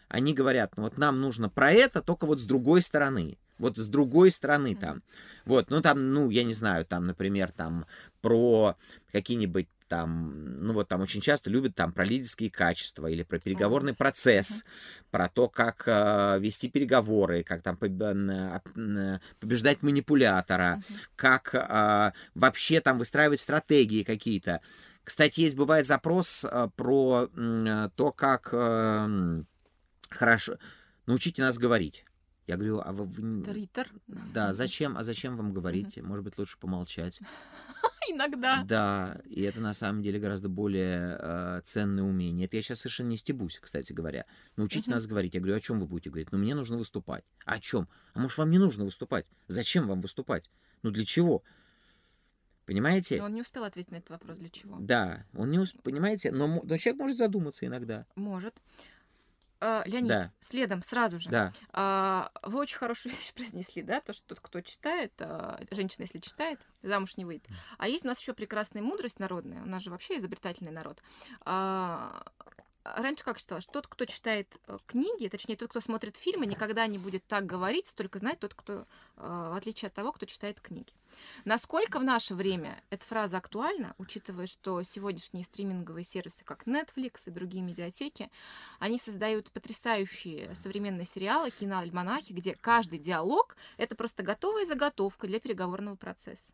Они 0.08 0.34
говорят, 0.34 0.76
ну 0.76 0.82
вот 0.82 0.98
нам 0.98 1.20
нужно 1.20 1.48
про 1.48 1.72
это, 1.72 2.02
только 2.02 2.26
вот 2.26 2.40
с 2.40 2.44
другой 2.44 2.82
стороны. 2.82 3.38
Вот 3.58 3.78
с 3.78 3.86
другой 3.86 4.32
стороны 4.32 4.74
там. 4.74 5.02
Вот, 5.44 5.70
ну 5.70 5.80
там, 5.80 6.12
ну, 6.12 6.30
я 6.30 6.42
не 6.42 6.52
знаю, 6.52 6.84
там, 6.84 7.06
например, 7.06 7.52
там 7.52 7.86
про 8.20 8.76
какие-нибудь 9.12 9.68
там, 9.92 10.56
ну 10.56 10.72
вот 10.72 10.88
там 10.88 11.02
очень 11.02 11.20
часто 11.20 11.50
любят 11.50 11.74
там 11.74 11.92
про 11.92 12.02
лидерские 12.02 12.50
качества 12.50 13.08
или 13.08 13.24
про 13.24 13.38
переговорный 13.38 13.92
процесс, 13.92 14.64
про 15.10 15.28
то, 15.28 15.50
как 15.50 15.82
э, 15.84 16.38
вести 16.40 16.70
переговоры, 16.70 17.42
как 17.42 17.62
там 17.62 17.78
а- 17.78 19.20
побеждать 19.38 19.82
манипулятора, 19.82 20.82
как 21.14 21.54
а, 21.54 22.14
вообще 22.34 22.80
там 22.80 22.96
выстраивать 22.96 23.42
стратегии 23.42 24.02
какие-то. 24.02 24.62
Кстати, 25.04 25.40
есть 25.40 25.56
бывает 25.56 25.86
запрос 25.86 26.46
а, 26.48 26.68
про 26.68 27.28
а, 27.36 27.90
то, 27.90 28.12
как 28.12 28.48
эм, 28.54 29.46
хорошо 30.08 30.54
научите 31.04 31.42
нас 31.42 31.58
говорить. 31.58 32.06
Я 32.46 32.56
говорю, 32.56 32.80
а 32.82 32.92
вы, 32.92 33.44
Риттер. 33.52 33.90
да, 34.06 34.54
зачем, 34.54 34.96
а 34.96 35.04
зачем 35.04 35.36
вам 35.36 35.52
говорить? 35.52 36.02
Может 36.02 36.24
быть, 36.24 36.38
лучше 36.38 36.56
помолчать. 36.58 37.20
Иногда. 38.10 38.64
Да, 38.64 39.20
и 39.26 39.42
это 39.42 39.60
на 39.60 39.74
самом 39.74 40.02
деле 40.02 40.18
гораздо 40.18 40.48
более 40.48 41.16
э, 41.18 41.60
ценное 41.64 42.04
умение. 42.04 42.46
Это 42.46 42.56
я 42.56 42.62
сейчас 42.62 42.80
совершенно 42.80 43.08
не 43.08 43.16
стебусь, 43.16 43.58
кстати 43.60 43.92
говоря. 43.92 44.24
Научите 44.56 44.90
нас 44.90 45.06
говорить. 45.06 45.34
Я 45.34 45.40
говорю, 45.40 45.56
о 45.56 45.60
чем 45.60 45.80
вы 45.80 45.86
будете 45.86 46.10
говорить? 46.10 46.32
Ну, 46.32 46.38
мне 46.38 46.54
нужно 46.54 46.76
выступать. 46.76 47.24
О 47.44 47.58
чем? 47.58 47.88
А 48.14 48.20
может, 48.20 48.38
вам 48.38 48.50
не 48.50 48.58
нужно 48.58 48.84
выступать? 48.84 49.26
Зачем 49.46 49.86
вам 49.86 50.00
выступать? 50.00 50.50
Ну, 50.82 50.90
для 50.90 51.04
чего? 51.04 51.42
Понимаете? 52.66 53.18
Но 53.18 53.24
он 53.24 53.34
не 53.34 53.40
успел 53.40 53.64
ответить 53.64 53.90
на 53.90 53.96
этот 53.96 54.10
вопрос. 54.10 54.38
Для 54.38 54.48
чего? 54.48 54.76
Да, 54.80 55.26
он 55.34 55.50
не 55.50 55.58
усп... 55.58 55.80
понимаете, 55.82 56.30
но, 56.30 56.46
но 56.46 56.76
человек 56.76 57.00
может 57.00 57.18
задуматься 57.18 57.66
иногда. 57.66 58.06
Может. 58.14 58.54
А, 59.64 59.84
Леонид, 59.86 60.08
Да. 60.08 60.32
следом 60.40 60.82
сразу 60.82 61.20
же. 61.20 61.30
Да, 61.30 61.52
А, 61.72 62.32
вы 62.42 62.58
очень 62.58 62.78
хорошую 62.78 63.14
вещь 63.16 63.32
произнесли, 63.32 63.82
да, 63.82 64.00
то, 64.00 64.12
что 64.12 64.26
тот, 64.26 64.40
кто 64.40 64.60
читает, 64.60 65.12
а, 65.20 65.60
женщина, 65.70 66.02
если 66.02 66.18
читает, 66.18 66.58
замуж 66.82 67.16
не 67.16 67.24
выйдет. 67.24 67.46
А 67.78 67.86
есть 67.86 68.04
у 68.04 68.08
нас 68.08 68.18
еще 68.18 68.32
прекрасная 68.34 68.82
мудрость 68.82 69.20
народная, 69.20 69.62
у 69.62 69.66
нас 69.66 69.84
же 69.84 69.90
вообще 69.90 70.18
изобретательный 70.18 70.72
народ. 70.72 71.00
А, 72.84 73.00
раньше 73.00 73.22
как 73.22 73.38
считалось, 73.38 73.64
что 73.64 73.74
тот, 73.74 73.86
кто 73.86 74.06
читает 74.06 74.56
э, 74.66 74.78
книги, 74.86 75.28
точнее, 75.28 75.56
тот, 75.56 75.70
кто 75.70 75.80
смотрит 75.80 76.16
фильмы, 76.16 76.46
никогда 76.46 76.86
не 76.88 76.98
будет 76.98 77.24
так 77.26 77.46
говорить, 77.46 77.86
столько 77.86 78.18
знает 78.18 78.40
тот, 78.40 78.54
кто, 78.54 78.86
а, 79.16 79.50
в 79.50 79.56
отличие 79.56 79.86
от 79.86 79.94
того, 79.94 80.10
кто 80.12 80.26
читает 80.26 80.60
книги. 80.60 80.92
Насколько 81.44 82.00
в 82.00 82.04
наше 82.04 82.34
время 82.34 82.82
эта 82.90 83.06
фраза 83.06 83.36
актуальна, 83.36 83.94
учитывая, 83.98 84.48
что 84.48 84.82
сегодняшние 84.82 85.44
стриминговые 85.44 86.04
сервисы, 86.04 86.44
как 86.44 86.66
Netflix 86.66 87.20
и 87.26 87.30
другие 87.30 87.62
медиатеки, 87.62 88.30
они 88.80 88.98
создают 88.98 89.52
потрясающие 89.52 90.52
современные 90.56 91.06
сериалы, 91.06 91.50
киноальманахи, 91.50 92.32
где 92.32 92.56
каждый 92.56 92.98
диалог— 92.98 93.56
это 93.76 93.94
просто 93.94 94.24
готовая 94.24 94.66
заготовка 94.66 95.28
для 95.28 95.38
переговорного 95.38 95.94
процесса. 95.94 96.52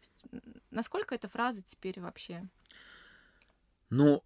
есть, 0.00 0.24
насколько 0.70 1.14
эта 1.14 1.28
фраза 1.28 1.62
теперь 1.62 2.00
вообще? 2.00 2.48
Ну, 3.90 4.24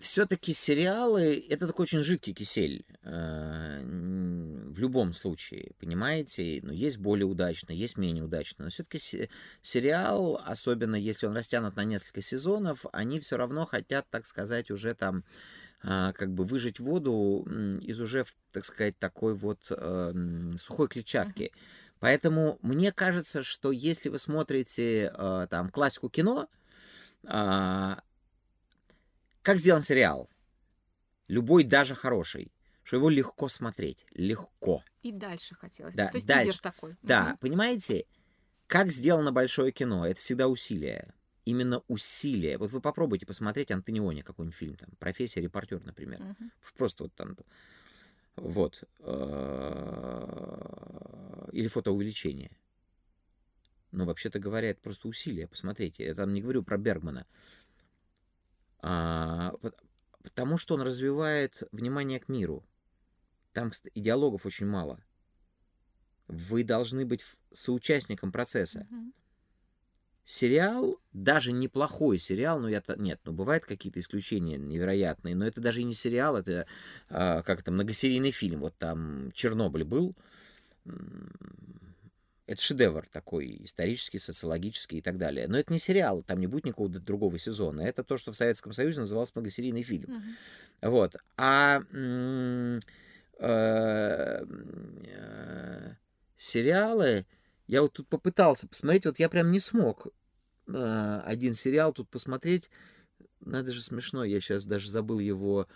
все-таки 0.00 0.52
сериалы 0.52 1.44
это 1.48 1.66
такой 1.66 1.84
очень 1.84 2.00
жидкий 2.00 2.32
кисель. 2.34 2.84
э, 3.02 3.80
В 3.82 4.78
любом 4.78 5.12
случае, 5.12 5.72
понимаете? 5.78 6.60
Ну, 6.62 6.72
есть 6.72 6.98
более 6.98 7.26
удачные, 7.26 7.78
есть 7.78 7.96
менее 7.96 8.24
удачные. 8.24 8.66
Но 8.66 8.70
все-таки 8.70 9.28
сериал, 9.62 10.40
особенно 10.44 10.96
если 10.96 11.26
он 11.26 11.34
растянут 11.34 11.76
на 11.76 11.84
несколько 11.84 12.22
сезонов, 12.22 12.86
они 12.92 13.20
все 13.20 13.36
равно 13.36 13.66
хотят, 13.66 14.06
так 14.10 14.26
сказать, 14.26 14.70
уже 14.70 14.94
там 14.94 15.24
а, 15.82 16.12
как 16.12 16.32
бы 16.32 16.44
выжать 16.44 16.80
воду 16.80 17.46
из 17.80 18.00
уже, 18.00 18.24
так 18.52 18.64
сказать, 18.64 18.98
такой 18.98 19.34
вот 19.34 19.66
э, 19.70 20.12
сухой 20.58 20.88
клетчатки. 20.88 21.52
Поэтому 22.00 22.58
мне 22.62 22.92
кажется, 22.92 23.42
что 23.42 23.72
если 23.72 24.08
вы 24.08 24.18
смотрите 24.18 25.12
э, 25.14 25.46
там 25.50 25.70
классику 25.70 26.08
кино, 26.08 26.48
а, 27.26 28.00
как 29.48 29.56
сделан 29.56 29.80
сериал, 29.80 30.28
любой 31.26 31.64
даже 31.64 31.94
хороший, 31.94 32.52
что 32.82 32.96
его 32.96 33.08
легко 33.08 33.48
смотреть, 33.48 34.04
легко. 34.12 34.84
И 35.02 35.10
дальше 35.10 35.54
хотелось. 35.54 35.94
Да, 35.94 36.08
То 36.10 36.18
есть 36.18 36.26
дальше. 36.26 36.48
тизер 36.48 36.60
такой. 36.60 36.96
Да, 37.00 37.28
Мгм. 37.28 37.38
понимаете, 37.38 38.04
как 38.66 38.88
сделано 38.90 39.32
большое 39.32 39.72
кино, 39.72 40.06
это 40.06 40.20
всегда 40.20 40.48
усилие. 40.48 41.14
Именно 41.46 41.82
усилие. 41.88 42.58
Вот 42.58 42.72
вы 42.72 42.82
попробуйте 42.82 43.24
посмотреть 43.24 43.70
Антониони 43.70 44.20
какой-нибудь 44.20 44.54
фильм, 44.54 44.76
там, 44.76 44.90
«Профессия 44.98 45.40
репортер», 45.40 45.82
например. 45.82 46.20
Мгм. 46.20 46.52
Просто 46.76 47.04
вот 47.04 47.14
там, 47.14 47.38
вот. 48.36 48.84
э, 49.00 50.18
Или 51.52 51.68
фотоувеличение. 51.68 52.50
Но 53.92 54.04
вообще-то 54.04 54.38
говоря, 54.38 54.68
это 54.68 54.82
просто 54.82 55.08
усилие. 55.08 55.48
Посмотрите, 55.48 56.04
я 56.04 56.12
там 56.14 56.34
не 56.34 56.42
говорю 56.42 56.62
про 56.62 56.76
Бергмана. 56.76 57.26
А, 58.80 59.52
пот- 59.60 59.78
потому 60.22 60.58
что 60.58 60.74
он 60.74 60.82
развивает 60.82 61.62
внимание 61.72 62.20
к 62.20 62.28
миру. 62.28 62.64
Там 63.52 63.72
и 63.94 64.00
диалогов 64.00 64.46
очень 64.46 64.66
мало. 64.66 65.00
Вы 66.28 66.62
должны 66.62 67.06
быть 67.06 67.22
соучастником 67.52 68.30
процесса. 68.30 68.86
Сериал, 70.24 71.00
даже 71.14 71.52
неплохой 71.52 72.18
сериал, 72.18 72.60
ну 72.60 72.68
я 72.68 72.82
то 72.82 72.94
нет, 73.00 73.18
ну 73.24 73.32
бывают 73.32 73.64
какие-то 73.64 73.98
исключения 73.98 74.58
невероятные, 74.58 75.34
но 75.34 75.46
это 75.46 75.62
даже 75.62 75.80
и 75.80 75.84
не 75.84 75.94
сериал, 75.94 76.36
это 76.36 76.66
а, 77.08 77.42
как 77.42 77.60
это 77.60 77.72
многосерийный 77.72 78.30
фильм. 78.30 78.60
Вот 78.60 78.76
там 78.76 79.32
Чернобыль 79.32 79.84
был, 79.84 80.14
это 82.48 82.62
шедевр 82.62 83.06
такой 83.12 83.60
исторический, 83.64 84.18
социологический 84.18 84.98
и 84.98 85.02
так 85.02 85.18
далее. 85.18 85.46
Но 85.48 85.58
это 85.58 85.70
не 85.70 85.78
сериал, 85.78 86.22
там 86.22 86.40
не 86.40 86.46
будет 86.46 86.64
никакого 86.64 86.88
другого 86.88 87.38
сезона. 87.38 87.82
Это 87.82 88.02
то, 88.02 88.16
что 88.16 88.32
в 88.32 88.36
Советском 88.36 88.72
Союзе 88.72 89.00
называлось 89.00 89.34
многосерийный 89.34 89.82
фильм. 89.82 90.10
Мгм. 90.10 90.36
Вот. 90.80 91.16
А 91.36 91.82
м, 91.92 92.80
э, 93.38 94.44
э, 95.06 95.94
сериалы, 96.36 97.26
я 97.66 97.82
вот 97.82 97.92
тут 97.92 98.08
попытался 98.08 98.66
посмотреть, 98.66 99.04
вот 99.04 99.18
я 99.18 99.28
прям 99.28 99.52
не 99.52 99.60
смог 99.60 100.06
э, 100.68 101.20
один 101.26 101.52
сериал 101.52 101.92
тут 101.92 102.08
посмотреть. 102.08 102.70
Надо 103.40 103.72
же 103.72 103.82
смешно, 103.82 104.24
я 104.24 104.40
сейчас 104.40 104.64
даже 104.64 104.90
забыл 104.90 105.18
его 105.18 105.68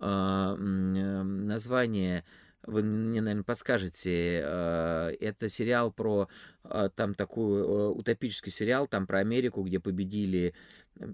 название. 0.00 2.24
Вы 2.66 2.82
мне, 2.82 3.20
наверное, 3.20 3.44
подскажете. 3.44 4.40
Э, 4.44 5.12
Это 5.20 5.48
сериал 5.48 5.92
про 5.92 6.28
э, 6.64 6.88
там 6.94 7.14
такой 7.14 7.60
э, 7.60 7.64
утопический 7.88 8.50
сериал, 8.52 8.86
там 8.86 9.06
про 9.06 9.18
Америку, 9.18 9.62
где 9.62 9.80
победили 9.80 10.54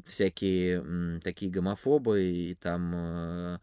всякие 0.07 1.21
такие 1.21 1.51
гомофобы, 1.51 2.23
и 2.23 2.55
там 2.55 2.93
э, 2.95 3.59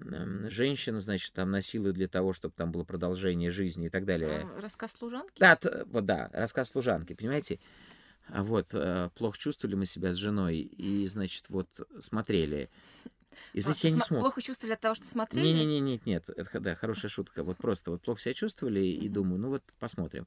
м, 0.00 0.50
женщин, 0.50 1.00
значит, 1.00 1.32
там 1.32 1.50
насилуют 1.50 1.96
для 1.96 2.08
того, 2.08 2.32
чтобы 2.32 2.54
там 2.56 2.72
было 2.72 2.84
продолжение 2.84 3.50
жизни 3.50 3.86
и 3.86 3.90
так 3.90 4.04
далее. 4.04 4.46
А, 4.50 4.60
Рассказ 4.60 4.92
служанки? 4.92 5.38
Да, 5.38 5.56
т- 5.56 5.84
вот 5.86 6.04
да, 6.06 6.30
рассказ 6.32 6.68
служанки, 6.68 7.14
понимаете? 7.14 7.58
А 8.28 8.42
вот 8.42 8.68
э, 8.72 9.08
плохо 9.14 9.38
чувствовали 9.38 9.76
мы 9.76 9.86
себя 9.86 10.12
с 10.12 10.16
женой, 10.16 10.58
и, 10.58 11.06
значит, 11.06 11.48
вот 11.48 11.68
смотрели. 12.00 12.70
И, 13.52 13.58
А, 13.60 13.62
знаете, 13.62 13.88
я 13.88 13.94
не 13.94 14.00
смог. 14.00 14.20
Плохо 14.20 14.42
чувствовали 14.42 14.74
от 14.74 14.80
того, 14.80 14.94
что 14.94 15.06
смотрели? 15.06 15.44
Не-не-не, 15.46 15.80
нет, 15.80 16.06
нет, 16.06 16.28
это 16.28 16.44
х- 16.44 16.60
да, 16.60 16.74
хорошая 16.74 17.10
шутка. 17.10 17.42
Вот 17.44 17.56
просто 17.58 17.90
вот 17.90 18.02
плохо 18.02 18.20
себя 18.20 18.34
чувствовали, 18.34 18.84
и 18.86 19.08
думаю, 19.08 19.40
ну 19.40 19.48
вот 19.50 19.62
посмотрим. 19.78 20.26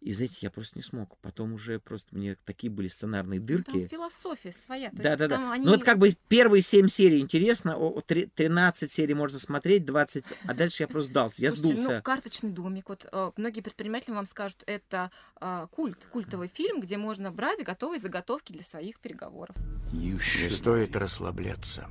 И, 0.00 0.12
знаете, 0.14 0.38
я 0.40 0.50
просто 0.50 0.76
не 0.76 0.82
смог. 0.82 1.16
Потом 1.18 1.52
уже 1.52 1.78
просто 1.78 2.16
мне 2.16 2.36
такие 2.44 2.72
были 2.72 2.88
сценарные 2.88 3.38
Ну, 3.38 3.46
дырки. 3.46 3.70
Там 3.70 3.88
философия 3.88 4.52
своя. 4.52 4.90
то 4.90 4.96
есть 4.96 5.04
Да, 5.04 5.16
да, 5.16 5.28
да. 5.28 5.36
там 5.36 5.52
они- 5.52 5.64
Ну 5.64 5.70
вот 5.70 5.84
как 5.84 5.98
бы 5.98 6.16
первые 6.26 6.60
7 6.60 6.88
серий 6.88 7.20
интересно, 7.20 7.76
о, 7.76 7.88
о, 7.88 8.00
три- 8.00 8.26
13 8.26 8.90
серий 8.90 9.14
можно 9.14 9.38
смотреть, 9.38 9.84
20, 9.84 10.24
а 10.44 10.54
дальше 10.54 10.82
я 10.82 10.88
просто 10.88 11.12
сдался, 11.12 11.40
я 11.40 11.52
Слушайте, 11.52 11.74
сдулся. 11.76 11.96
Ну, 11.98 12.02
карточный 12.02 12.50
домик. 12.50 12.88
Вот 12.88 13.06
э, 13.12 13.30
многие 13.36 13.60
предприниматели 13.60 14.12
вам 14.12 14.26
скажут, 14.26 14.64
это 14.66 15.12
э, 15.40 15.68
культ, 15.70 16.04
культовый 16.10 16.48
фильм, 16.48 16.80
где 16.80 16.96
можно 16.96 17.30
брать 17.30 17.62
готовые 17.64 18.00
заготовки 18.00 18.50
для 18.50 18.64
своих 18.64 18.98
переговоров. 18.98 19.54
Не 19.92 20.18
стоит 20.50 20.96
расслабляться. 20.96 21.88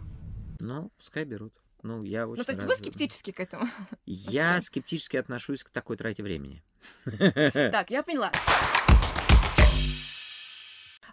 Ну, 0.62 0.92
пускай 0.96 1.26
берут. 1.26 1.54
Ну, 1.82 2.04
я 2.04 2.28
очень 2.28 2.42
ну, 2.42 2.44
то 2.44 2.52
есть 2.52 2.62
рад 2.62 2.70
вы 2.70 2.76
скептически 2.76 3.32
к 3.32 3.40
этому. 3.40 3.68
Я 4.06 4.62
скептически 4.62 5.18
отношусь 5.18 5.64
к 5.64 5.72
такой 5.72 5.98
трате 5.98 6.22
времени. 6.22 6.64
Так, 7.72 7.90
я 7.90 8.04
поняла. 8.04 8.32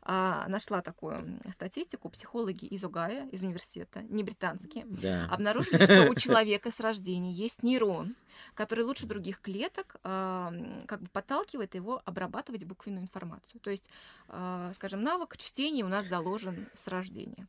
А, 0.02 0.46
нашла 0.48 0.82
такую 0.82 1.40
статистику. 1.52 2.10
Психологи 2.10 2.66
из 2.66 2.84
Огайо, 2.84 3.26
из 3.30 3.42
университета, 3.42 4.02
не 4.02 4.22
британские, 4.22 4.84
Да. 4.86 5.26
обнаружили, 5.30 5.82
что 5.84 6.10
у 6.10 6.14
человека 6.14 6.70
с 6.70 6.80
рождения 6.80 7.32
есть 7.32 7.62
нейрон, 7.62 8.16
который 8.54 8.84
лучше 8.84 9.06
других 9.06 9.40
клеток 9.40 9.96
а, 10.02 10.52
как 10.86 11.00
бы 11.00 11.08
подталкивает 11.08 11.74
его 11.74 12.02
обрабатывать 12.04 12.64
буквенную 12.64 13.04
информацию. 13.04 13.60
То 13.60 13.70
есть, 13.70 13.88
а, 14.28 14.70
скажем, 14.74 15.02
навык 15.02 15.38
чтения 15.38 15.84
у 15.84 15.88
нас 15.88 16.06
заложен 16.06 16.68
с 16.74 16.86
рождения. 16.88 17.46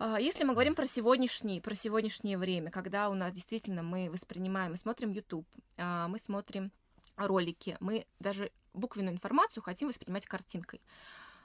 А, 0.00 0.18
Если 0.18 0.44
мы 0.44 0.54
говорим 0.54 0.74
про 0.74 0.86
сегодняшний, 0.86 1.60
про 1.60 1.74
сегодняшнее 1.74 2.38
время, 2.38 2.70
когда 2.70 3.10
у 3.10 3.14
нас 3.14 3.32
действительно 3.32 3.82
мы 3.82 4.10
воспринимаем, 4.10 4.70
мы 4.70 4.78
смотрим 4.78 5.12
YouTube, 5.12 5.46
а, 5.76 6.08
мы 6.08 6.18
смотрим 6.18 6.72
ролики, 7.16 7.76
мы 7.80 8.06
даже 8.18 8.50
буквенную 8.72 9.12
информацию 9.14 9.62
хотим 9.62 9.88
воспринимать 9.88 10.24
картинкой. 10.24 10.80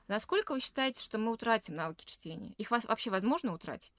Насколько 0.08 0.54
вы 0.54 0.62
считаете, 0.62 1.04
что 1.04 1.18
мы 1.18 1.34
утратим 1.34 1.76
навыки 1.76 2.06
чтения? 2.06 2.54
Их 2.58 2.72
вообще 2.72 3.10
возможно 3.10 3.54
утратить, 3.54 3.94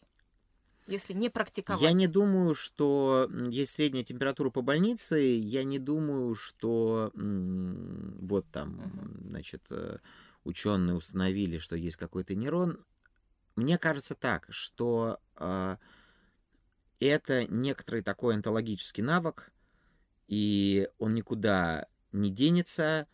если 0.86 1.12
не 1.12 1.28
практиковать? 1.28 1.82
Я 1.82 1.92
не 1.92 2.06
думаю, 2.06 2.54
что 2.54 3.28
есть 3.48 3.74
средняя 3.74 4.04
температура 4.04 4.48
по 4.48 4.62
больнице. 4.62 5.18
Я 5.18 5.64
не 5.64 5.78
думаю, 5.78 6.34
что 6.34 7.10
вот 7.14 8.46
там, 8.52 8.80
значит, 9.28 9.70
ученые 10.44 10.96
установили, 10.96 11.58
что 11.58 11.76
есть 11.76 11.96
какой-то 11.96 12.34
нейрон. 12.34 12.78
Мне 13.56 13.78
кажется 13.78 14.14
так, 14.14 14.46
что 14.50 15.18
а, 15.34 15.78
это 17.00 17.46
некоторый 17.48 18.02
такой 18.02 18.34
онтологический 18.34 19.02
навык, 19.02 19.50
и 20.28 20.88
он 20.98 21.14
никуда 21.14 21.86
не 22.12 22.30
денется, 22.30 23.06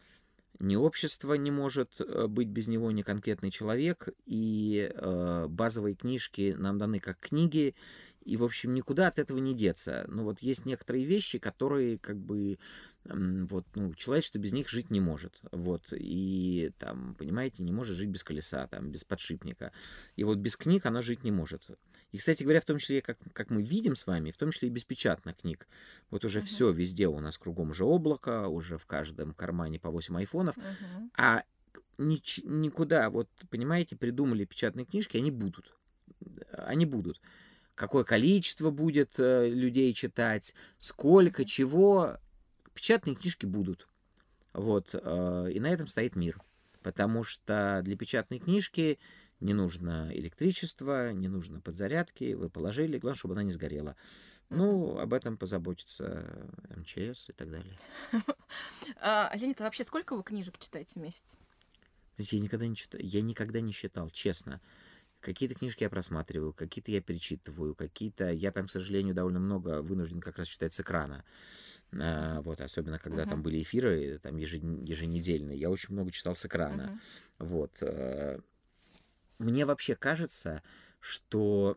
ни 0.59 0.77
общество 0.77 1.35
не 1.35 1.51
может 1.51 2.01
э, 2.01 2.27
быть 2.29 2.49
без 2.49 2.69
него, 2.69 2.91
ни 2.93 3.03
конкретный 3.03 3.51
человек, 3.51 4.09
и 4.27 4.91
э, 4.95 5.47
базовые 5.49 5.97
книжки 5.97 6.55
нам 6.57 6.79
даны 6.79 7.01
как 7.01 7.19
книги, 7.19 7.75
и, 8.25 8.37
в 8.37 8.45
общем, 8.45 8.73
никуда 8.73 9.09
от 9.09 9.19
этого 9.19 9.39
не 9.39 9.55
деться. 9.55 10.05
Но 10.09 10.23
вот 10.23 10.41
есть 10.41 10.65
некоторые 10.65 11.05
вещи, 11.05 11.39
которые, 11.39 11.99
как 11.99 12.17
бы, 12.17 12.59
вот, 13.05 13.67
ну, 13.75 13.95
человечество 13.95 14.39
без 14.39 14.53
них 14.53 14.69
жить 14.69 14.91
не 14.91 15.01
может. 15.01 15.41
Вот, 15.51 15.83
и, 15.93 16.71
там, 16.79 17.15
понимаете, 17.17 17.63
не 17.63 17.73
может 17.73 17.97
жить 17.97 18.09
без 18.09 18.23
колеса, 18.23 18.67
там, 18.69 18.91
без 18.91 19.05
подшипника. 19.05 19.73
И 20.17 20.25
вот 20.25 20.39
без 20.39 20.57
книг 20.57 20.87
она 20.87 21.03
жить 21.03 21.25
не 21.25 21.31
может. 21.33 21.67
И, 22.13 22.19
кстати 22.19 22.43
говоря, 22.43 22.61
в 22.61 22.65
том 22.65 22.79
числе, 22.79 23.03
как, 23.03 23.19
как 23.33 23.51
мы 23.51 23.63
видим 23.63 23.97
с 23.97 24.07
вами, 24.07 24.31
в 24.31 24.37
том 24.37 24.53
числе 24.53 24.69
и 24.69 24.71
без 24.71 24.85
печатных 24.85 25.37
книг. 25.39 25.67
Вот 26.11 26.25
уже 26.25 26.39
Мгм. 26.39 26.47
все 26.47 26.71
везде 26.71 27.09
у 27.09 27.19
нас 27.21 27.39
кругом 27.39 27.71
уже 27.71 27.85
облако, 27.85 28.47
уже 28.49 28.79
в 28.79 28.87
каждом 28.87 29.35
кармане 29.35 29.79
по 29.81 29.91
8 29.91 30.17
айфонов. 30.19 30.57
Мгм. 30.57 31.11
А 31.17 31.43
нич- 31.99 32.43
никуда, 32.45 33.11
вот, 33.11 33.29
понимаете, 33.51 33.97
придумали 33.97 34.45
печатные 34.45 34.87
книжки, 34.87 35.17
они 35.17 35.31
будут. 35.31 35.75
Они 36.53 36.87
будут. 36.87 37.21
Какое 37.75 38.05
количество 38.05 38.71
будет 38.71 39.15
э, 39.19 39.49
людей 39.49 39.93
читать, 39.95 40.55
сколько, 40.79 41.45
чего. 41.45 42.19
Печатные 42.75 43.17
книжки 43.17 43.47
будут. 43.47 43.89
Вот. 44.53 44.95
э, 44.95 45.51
и 45.53 45.61
на 45.61 45.69
этом 45.69 45.89
стоит 45.89 46.17
мир. 46.17 46.41
Потому 46.83 47.23
что 47.23 47.81
для 47.85 47.97
печатной 47.97 48.39
книжки 48.39 48.99
не 49.41 49.55
нужно 49.55 50.11
электричество, 50.13 51.13
не 51.13 51.29
нужно 51.29 51.61
подзарядки. 51.61 52.35
Вы 52.35 52.51
положили, 52.51 52.99
главное, 52.99 53.19
чтобы 53.19 53.35
она 53.35 53.43
не 53.43 53.53
сгорела. 53.53 53.97
Ну, 54.51 54.99
об 54.99 55.15
этом 55.15 55.39
позаботится 55.39 56.51
МЧС 56.77 57.31
и 57.31 57.33
так 57.33 57.51
далее. 57.51 57.79
А, 59.01 59.31
Леонид, 59.35 59.61
а 59.61 59.65
вообще 59.65 59.83
сколько 59.85 60.15
вы 60.15 60.23
книжек 60.23 60.59
читаете 60.59 61.01
в 61.01 61.03
месяц? 61.03 61.39
Знаете, 62.17 62.37
я 62.37 62.43
никогда 62.43 62.67
не 62.67 62.77
читал, 62.77 63.01
я 63.03 63.23
никогда 63.23 63.61
не 63.61 63.73
считал, 63.73 64.11
честно. 64.11 64.61
Какие-то 65.21 65.55
книжки 65.55 65.83
я 65.83 65.89
просматриваю, 65.91 66.53
какие-то 66.53 66.91
я 66.91 67.01
перечитываю, 67.01 67.75
какие-то 67.75 68.31
я 68.31 68.53
там, 68.53 68.67
к 68.67 68.71
сожалению, 68.71 69.15
довольно 69.15 69.41
много 69.41 69.81
вынужден 69.83 70.21
как 70.21 70.37
раз 70.37 70.49
читать 70.49 70.75
с 70.75 70.81
экрана. 70.81 71.25
А, 72.01 72.41
вот, 72.43 72.61
особенно 72.61 72.99
когда 72.99 73.25
там 73.25 73.35
Мгм. 73.35 73.43
были 73.43 73.63
эфиры 73.63 74.19
там 74.19 74.37
ежен- 74.37 74.85
еженедельные, 74.85 75.59
я 75.59 75.71
очень 75.71 75.93
много 75.93 76.11
читал 76.11 76.35
с 76.35 76.47
экрана. 76.47 76.85
Мгм. 76.85 77.01
Вот. 77.51 77.79
э, 77.83 78.39
Мне 79.39 79.65
вообще 79.67 79.97
кажется, 79.97 80.63
что 81.01 81.77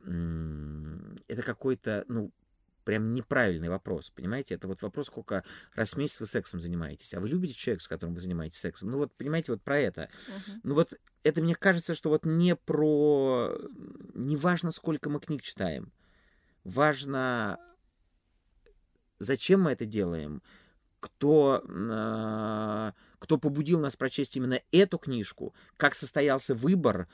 это 1.27 1.41
какой-то, 1.41 2.05
ну, 2.07 2.31
прям 2.83 3.15
неправильный 3.15 3.69
вопрос, 3.69 4.11
понимаете? 4.11 4.53
Это 4.53 4.67
вот 4.67 4.83
вопрос, 4.83 5.07
сколько 5.07 5.43
раз 5.73 5.93
в 5.93 5.97
месяц 5.97 6.19
вы 6.19 6.27
сексом 6.27 6.59
занимаетесь. 6.59 7.13
А 7.15 7.19
вы 7.19 7.27
любите 7.29 7.55
человека, 7.55 7.83
с 7.83 7.87
которым 7.87 8.13
вы 8.13 8.21
занимаетесь 8.21 8.59
сексом? 8.59 8.91
Ну 8.91 8.97
вот, 8.99 9.15
понимаете, 9.15 9.51
вот 9.51 9.63
про 9.63 9.79
это. 9.79 10.09
Мгм. 10.27 10.61
Ну 10.63 10.75
вот 10.75 10.93
это 11.23 11.41
мне 11.41 11.55
кажется, 11.55 11.95
что 11.95 12.09
вот 12.09 12.25
не 12.25 12.55
про... 12.55 13.57
Не 14.13 14.37
важно, 14.37 14.69
сколько 14.69 15.09
мы 15.09 15.19
книг 15.19 15.41
читаем. 15.41 15.91
Важно, 16.63 17.59
зачем 19.19 19.61
мы 19.63 19.71
это 19.71 19.85
делаем, 19.85 20.41
кто, 20.99 21.63
а, 21.67 22.93
кто 23.19 23.37
побудил 23.37 23.79
нас 23.79 23.95
прочесть 23.95 24.35
именно 24.37 24.59
эту 24.71 24.97
книжку, 24.97 25.53
как 25.77 25.93
состоялся 25.95 26.55
выбор, 26.55 27.07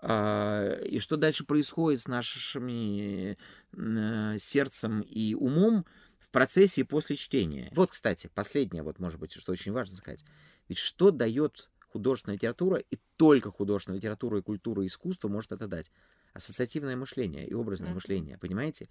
а, 0.00 0.80
и 0.82 0.98
что 0.98 1.16
дальше 1.16 1.44
происходит 1.44 2.00
с 2.00 2.08
нашими 2.08 3.36
э, 3.72 4.38
сердцем 4.38 5.00
и 5.00 5.34
умом 5.34 5.86
в 6.18 6.30
процессе 6.30 6.82
и 6.82 6.84
после 6.84 7.16
чтения. 7.16 7.70
Вот, 7.74 7.90
кстати, 7.90 8.30
последнее, 8.32 8.82
вот, 8.82 8.98
может 8.98 9.18
быть, 9.18 9.32
что 9.32 9.52
очень 9.52 9.72
важно 9.72 9.96
сказать. 9.96 10.24
Ведь 10.68 10.78
что 10.78 11.10
дает 11.10 11.70
художественная 11.88 12.36
литература, 12.36 12.76
и 12.78 12.98
только 13.16 13.50
художественная 13.50 13.98
литература 13.98 14.38
и 14.38 14.42
культура 14.42 14.82
и 14.84 14.86
искусство 14.86 15.28
может 15.28 15.52
это 15.52 15.66
дать? 15.66 15.90
Ассоциативное 16.34 16.96
мышление 16.96 17.46
и 17.48 17.54
образное 17.54 17.90
Мгм. 17.90 17.94
мышление, 17.94 18.38
понимаете? 18.38 18.88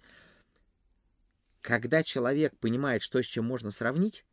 Когда 1.68 2.02
человек 2.02 2.56
понимает, 2.56 3.02
что 3.02 3.22
с 3.22 3.26
чем 3.26 3.44
можно 3.44 3.70
сравнить, 3.70 4.24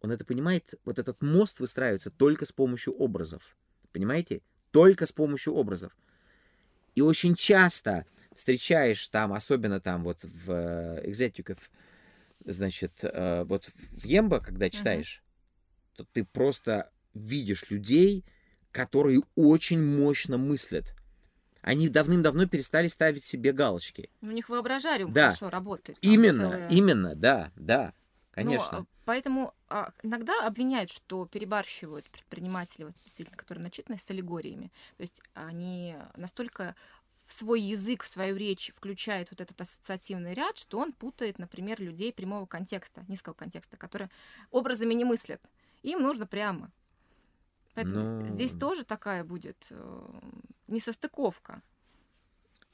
он 0.00 0.10
это 0.10 0.24
понимает, 0.24 0.74
вот 0.84 0.98
этот 0.98 1.22
мост 1.22 1.60
выстраивается 1.60 2.10
только 2.10 2.46
с 2.46 2.50
помощью 2.50 2.94
образов. 2.94 3.56
Понимаете? 3.92 4.42
Только 4.72 5.06
с 5.06 5.12
помощью 5.12 5.54
образов. 5.54 5.96
И 6.96 7.00
очень 7.00 7.36
часто 7.36 8.06
встречаешь 8.34 9.06
там, 9.06 9.32
особенно 9.32 9.80
там 9.80 10.02
вот 10.02 10.24
в 10.24 10.50
э, 10.50 11.08
Executive, 11.08 11.60
значит, 12.44 12.98
э, 13.02 13.44
вот 13.44 13.70
в 13.92 14.04
Ембо, 14.04 14.40
когда 14.40 14.68
читаешь, 14.68 15.22
то 15.94 16.04
ты 16.12 16.24
просто 16.24 16.90
видишь 17.14 17.70
людей, 17.70 18.24
которые 18.72 19.20
очень 19.36 19.80
мощно 19.80 20.38
мыслят. 20.38 20.95
Они 21.66 21.88
давным-давно 21.88 22.46
перестали 22.46 22.86
ставить 22.86 23.24
себе 23.24 23.50
галочки. 23.50 24.08
У 24.22 24.26
них 24.26 24.48
воображариум 24.48 25.12
Да. 25.12 25.22
хорошо 25.30 25.50
работает. 25.50 25.98
Именно, 26.00 26.50
целая- 26.50 26.68
именно, 26.68 27.14
да, 27.16 27.50
да, 27.56 27.86
Но, 27.86 27.92
конечно. 28.30 28.78
а, 28.78 28.86
поэтому 29.04 29.52
а, 29.68 29.90
иногда 30.04 30.46
обвиняют, 30.46 30.92
что 30.92 31.26
перебарщивают 31.26 32.04
предприниматели, 32.10 32.84
вот, 32.84 32.94
действительно, 33.04 33.36
которые 33.36 33.64
начитаны 33.64 33.98
с 33.98 34.08
аллегориями. 34.08 34.70
То 34.96 35.00
есть 35.00 35.20
они 35.34 35.96
настолько 36.16 36.76
в 37.26 37.32
свой 37.32 37.60
язык, 37.60 38.04
в 38.04 38.06
свою 38.06 38.36
речь 38.36 38.70
включают 38.72 39.32
вот 39.32 39.40
этот 39.40 39.60
ассоциативный 39.60 40.34
ряд, 40.34 40.58
что 40.58 40.78
он 40.78 40.92
путает, 40.92 41.40
например, 41.40 41.80
людей 41.80 42.12
прямого 42.12 42.46
контекста, 42.46 43.04
низкого 43.08 43.34
контекста, 43.34 43.76
которые 43.76 44.08
образами 44.52 44.94
не 44.94 45.04
мыслят. 45.04 45.42
Им 45.82 46.00
нужно 46.02 46.28
прямо. 46.28 46.70
Поэтому 47.74 48.20
Ну. 48.20 48.28
здесь 48.28 48.52
тоже 48.52 48.84
такая 48.84 49.24
будет 49.24 49.66
э, 49.72 50.08
несостыковка. 50.68 51.62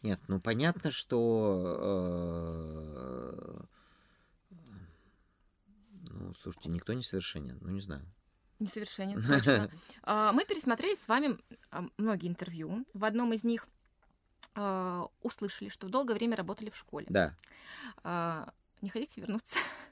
Нет, 0.03 0.21
ну 0.29 0.41
понятно, 0.41 0.91
что... 0.91 1.77
э, 1.79 3.65
Ну, 6.15 6.35
слушайте, 6.35 6.69
никто 6.69 6.93
не 6.93 7.03
совершенен, 7.03 7.59
ну 7.63 7.71
не 7.71 7.81
знаю. 7.81 8.05
Несовершенен, 8.59 9.23
точно. 9.27 9.71
А, 10.03 10.33
Мы 10.33 10.45
пересмотрели 10.45 10.95
с 10.95 11.09
вами 11.09 11.39
а, 11.71 11.85
многие 11.97 12.29
интервью. 12.29 12.85
В 12.95 13.05
одном 13.05 13.33
из 13.33 13.45
них 13.45 13.67
а, 14.55 15.09
услышали, 15.23 15.69
что 15.69 15.89
долгое 15.89 16.15
время 16.15 16.37
работали 16.37 16.71
в 16.71 16.77
школе. 16.77 17.07
Да. 17.09 17.35
Не 18.83 18.89
хотите 18.91 19.21
вернуться? 19.21 19.59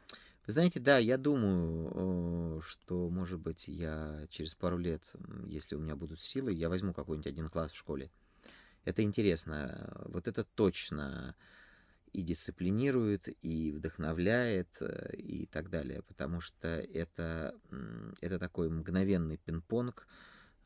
Вы 0.51 0.55
знаете, 0.55 0.81
да, 0.81 0.99
я 0.99 1.17
думаю, 1.17 2.59
э, 2.59 2.61
что, 2.67 3.09
может 3.09 3.39
быть, 3.39 3.69
я 3.69 4.27
через 4.31 4.57
пару 4.57 4.79
лет, 4.79 5.01
если 5.47 5.77
у 5.77 5.79
меня 5.79 5.95
будут 5.95 6.19
силы, 6.19 6.53
я 6.53 6.69
возьму 6.69 6.93
какой-нибудь 6.93 7.29
один 7.29 7.47
класс 7.47 7.71
в 7.71 7.77
школе. 7.77 8.11
Это 8.85 9.05
интересно. 9.05 9.93
Вот 10.07 10.27
это 10.27 10.43
точно 10.43 11.37
и 12.13 12.23
дисциплинирует, 12.23 13.29
и 13.45 13.71
вдохновляет, 13.71 14.77
э, 14.81 15.15
и 15.19 15.47
так 15.47 15.71
далее. 15.71 16.03
Потому 16.03 16.41
что 16.41 16.67
это, 16.67 17.55
это 18.21 18.41
такой 18.41 18.71
мгновенный 18.71 19.37
пинг-понг. 19.37 20.09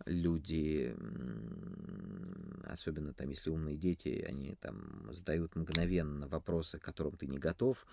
Люди, 0.06 0.96
особенно 2.64 3.12
там, 3.12 3.28
если 3.28 3.50
умные 3.50 3.76
дети, 3.76 4.24
они 4.26 4.54
там 4.54 5.12
задают 5.12 5.56
мгновенно 5.56 6.26
вопросы, 6.26 6.78
к 6.78 6.82
которым 6.82 7.18
ты 7.18 7.26
не 7.26 7.36
готов 7.36 7.86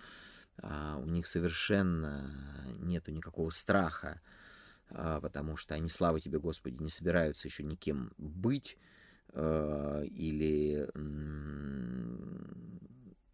у 0.60 1.06
них 1.06 1.26
совершенно 1.26 2.30
нету 2.78 3.10
никакого 3.10 3.50
страха, 3.50 4.20
а, 4.90 5.20
потому 5.20 5.56
что 5.56 5.74
они, 5.74 5.88
слава 5.88 6.20
тебе, 6.20 6.38
Господи, 6.38 6.82
не 6.82 6.90
собираются 6.90 7.48
еще 7.48 7.62
никем 7.64 8.12
быть, 8.18 8.76
а, 9.28 10.02
или, 10.02 10.88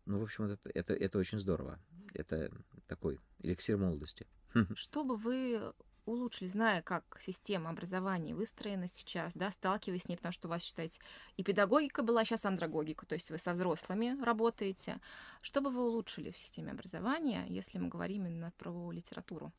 ну, 0.07 0.19
в 0.19 0.23
общем, 0.23 0.45
это, 0.45 0.71
это, 0.73 0.95
это 0.95 1.19
очень 1.19 1.39
здорово. 1.39 1.79
Это 2.15 2.51
такой 2.87 3.21
эликсир 3.41 3.77
молодости. 3.77 4.27
Что 4.75 5.05
бы 5.05 5.17
вы 5.17 5.73
улучшили, 6.09 6.49
зная, 6.49 6.83
как 6.83 7.19
система 7.21 7.71
образования 7.71 8.35
выстроена 8.35 8.89
сейчас, 8.89 9.33
да, 9.35 9.51
сталкиваясь 9.51 10.05
с 10.05 10.09
ней, 10.09 10.17
потому 10.17 10.33
что 10.33 10.49
у 10.49 10.51
вас, 10.51 10.63
считаете, 10.63 11.01
и 11.37 11.43
педагогика 11.43 12.03
была, 12.03 12.25
сейчас 12.25 12.45
андрогогика, 12.45 13.07
то 13.07 13.15
есть 13.15 13.31
вы 13.31 13.39
со 13.39 13.53
взрослыми 13.53 14.21
работаете. 14.23 15.01
Что 15.43 15.61
бы 15.61 15.71
вы 15.71 15.83
улучшили 15.87 16.31
в 16.31 16.37
системе 16.37 16.73
образования, 16.73 17.45
если 17.49 17.79
мы 17.79 17.89
говорим 17.89 18.27
именно 18.27 18.53
про 18.59 18.91
литературу? 18.91 19.53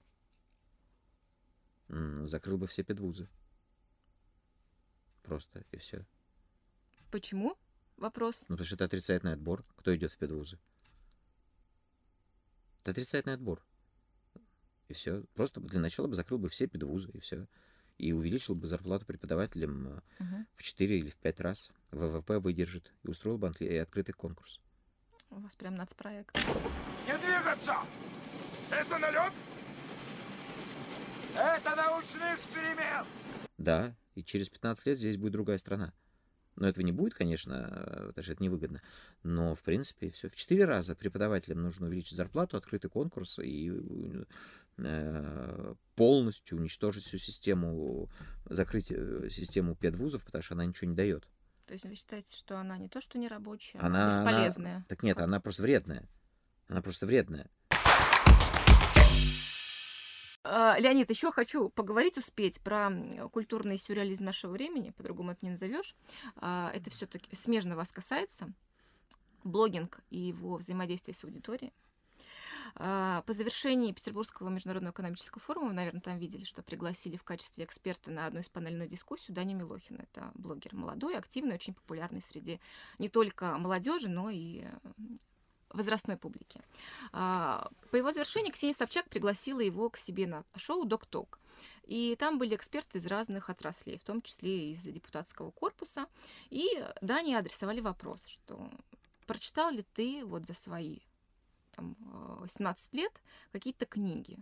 Закрыл 1.87 2.57
бы 2.57 2.67
все 2.67 2.83
педвузы. 2.83 3.27
Просто, 5.23 5.63
и 5.71 5.77
все. 5.77 6.05
Почему? 7.11 7.57
Вопрос. 7.97 8.39
Ну, 8.47 8.55
потому 8.55 8.65
что 8.65 8.75
это 8.75 8.85
отрицательный 8.85 9.33
отбор. 9.33 9.65
Кто 9.75 9.95
идет 9.95 10.11
в 10.11 10.17
педвузы? 10.17 10.59
Это 12.81 12.91
отрицательный 12.91 13.35
отбор. 13.35 13.63
И 14.89 14.93
все. 14.93 15.23
Просто 15.35 15.61
для 15.61 15.79
начала 15.79 16.07
бы 16.07 16.15
закрыл 16.15 16.39
бы 16.39 16.49
все 16.49 16.67
педвузы, 16.67 17.09
и 17.13 17.19
все. 17.19 17.47
И 17.97 18.11
увеличил 18.11 18.55
бы 18.55 18.65
зарплату 18.67 19.05
преподавателям 19.05 20.01
Мгм. 20.19 20.47
в 20.55 20.63
4 20.63 20.97
или 20.97 21.09
в 21.09 21.15
5 21.17 21.39
раз. 21.41 21.71
ВВП 21.91 22.39
выдержит. 22.39 22.91
И 23.03 23.07
устроил 23.07 23.37
бы 23.37 23.47
открытый 23.47 24.13
конкурс. 24.13 24.59
У 25.29 25.39
вас 25.39 25.55
прям 25.55 25.75
нацпроект. 25.75 26.35
Не 27.05 27.17
двигаться! 27.17 27.75
Это 28.71 28.97
налет? 28.97 29.33
Это 31.35 31.75
научный 31.75 32.35
эксперимент! 32.35 33.07
Да, 33.57 33.95
и 34.15 34.23
через 34.23 34.49
15 34.49 34.87
лет 34.87 34.97
здесь 34.97 35.17
будет 35.17 35.33
другая 35.33 35.57
страна. 35.59 35.93
Но 36.55 36.67
этого 36.67 36.83
не 36.83 36.91
будет, 36.91 37.13
конечно, 37.13 37.53
э, 37.53 38.07
потому 38.07 38.23
что 38.23 38.33
это 38.33 38.43
невыгодно. 38.43 38.81
Но, 39.23 39.55
в 39.55 39.61
принципе, 39.61 40.09
все. 40.09 40.27
В 40.29 40.35
4 40.35 40.65
раза 40.65 40.95
преподавателям 40.95 41.61
нужно 41.61 41.87
увеличить 41.87 42.17
зарплату, 42.17 42.57
открытый 42.57 42.89
конкурс 42.89 43.39
и 43.39 43.69
э, 43.71 44.23
полностью 45.95 46.57
уничтожить 46.57 47.03
всю 47.05 47.17
систему, 47.17 48.09
закрыть 48.45 48.91
э, 48.91 49.29
систему 49.29 49.75
педвузов, 49.75 50.23
потому 50.23 50.41
что 50.43 50.53
она 50.55 50.65
ничего 50.65 50.89
не 50.89 50.95
дает. 50.95 51.27
То 51.65 51.73
есть 51.73 51.85
вы 51.85 51.95
считаете, 51.95 52.35
что 52.35 52.57
она 52.59 52.77
не 52.77 52.87
то, 52.89 52.99
что 53.01 53.17
не 53.19 53.27
рабочая, 53.27 53.77
Она- 53.79 53.87
она 53.87 54.17
она- 54.17 54.31
бесполезная? 54.31 54.83
Так 54.87 55.03
нет, 55.03 55.19
она 55.19 55.39
просто 55.39 55.61
вредная. 55.63 56.07
Она 56.67 56.81
просто 56.81 57.05
вредная. 57.05 57.49
А, 60.43 60.77
Леонид, 60.79 61.09
еще 61.09 61.31
хочу 61.31 61.69
поговорить, 61.69 62.17
успеть 62.17 62.61
про 62.61 62.89
культурный 63.31 63.77
сюрреализм 63.77 64.23
нашего 64.23 64.51
времени, 64.51 64.91
по-другому 64.91 65.31
это 65.31 65.45
не 65.45 65.51
назовешь. 65.51 65.95
А, 66.37 66.71
Это 66.73 66.89
все-таки 66.89 67.35
смежно 67.35 67.75
вас 67.75 67.91
касается. 67.91 68.51
Блогинг 69.43 69.99
и 70.09 70.17
его 70.19 70.57
взаимодействие 70.57 71.13
с 71.15 71.23
аудиторией. 71.23 71.73
А, 72.75 73.21
По 73.23 73.33
завершении 73.33 73.91
Петербургского 73.91 74.49
международного 74.49 74.93
экономического 74.93 75.41
форума, 75.41 75.67
вы, 75.69 75.73
наверное, 75.73 76.01
там 76.01 76.17
видели, 76.17 76.43
что 76.43 76.61
пригласили 76.61 77.17
в 77.17 77.23
качестве 77.23 77.65
эксперта 77.65 78.11
на 78.11 78.25
одну 78.25 78.39
из 78.39 78.49
панельную 78.49 78.89
дискуссию 78.89 79.35
Даню 79.35 79.55
Милохина. 79.57 80.01
Это 80.01 80.31
блогер 80.35 80.75
молодой, 80.75 81.17
активный, 81.17 81.55
очень 81.55 81.73
популярный 81.73 82.21
среди 82.21 82.59
не 82.97 83.09
только 83.09 83.57
молодежи, 83.57 84.09
но 84.09 84.29
и 84.29 84.65
возрастной 85.69 86.17
публики. 86.17 86.61
А, 87.11 87.69
По 87.91 87.95
его 87.95 88.11
завершении 88.11 88.51
Ксения 88.51 88.73
Собчак 88.73 89.09
пригласила 89.09 89.59
его 89.59 89.89
к 89.89 89.97
себе 89.97 90.27
на 90.27 90.43
шоу 90.55 90.85
«Док 90.85 91.05
Ток». 91.05 91.39
И 91.85 92.15
там 92.19 92.37
были 92.37 92.55
эксперты 92.55 92.99
из 92.99 93.05
разных 93.07 93.49
отраслей, 93.49 93.97
в 93.97 94.03
том 94.03 94.21
числе 94.21 94.71
из 94.71 94.81
депутатского 94.81 95.51
корпуса. 95.51 96.05
И 96.49 96.67
Дане 97.01 97.37
адресовали 97.37 97.81
вопрос, 97.81 98.21
что 98.25 98.69
прочитал 99.25 99.71
ли 99.71 99.83
ты 99.93 100.23
вот 100.23 100.45
за 100.45 100.53
свои 100.53 100.99
там, 101.79 101.95
э, 102.43 102.47
17 102.49 102.93
лет 102.93 103.21
какие-то 103.51 103.85
книги? 103.85 104.37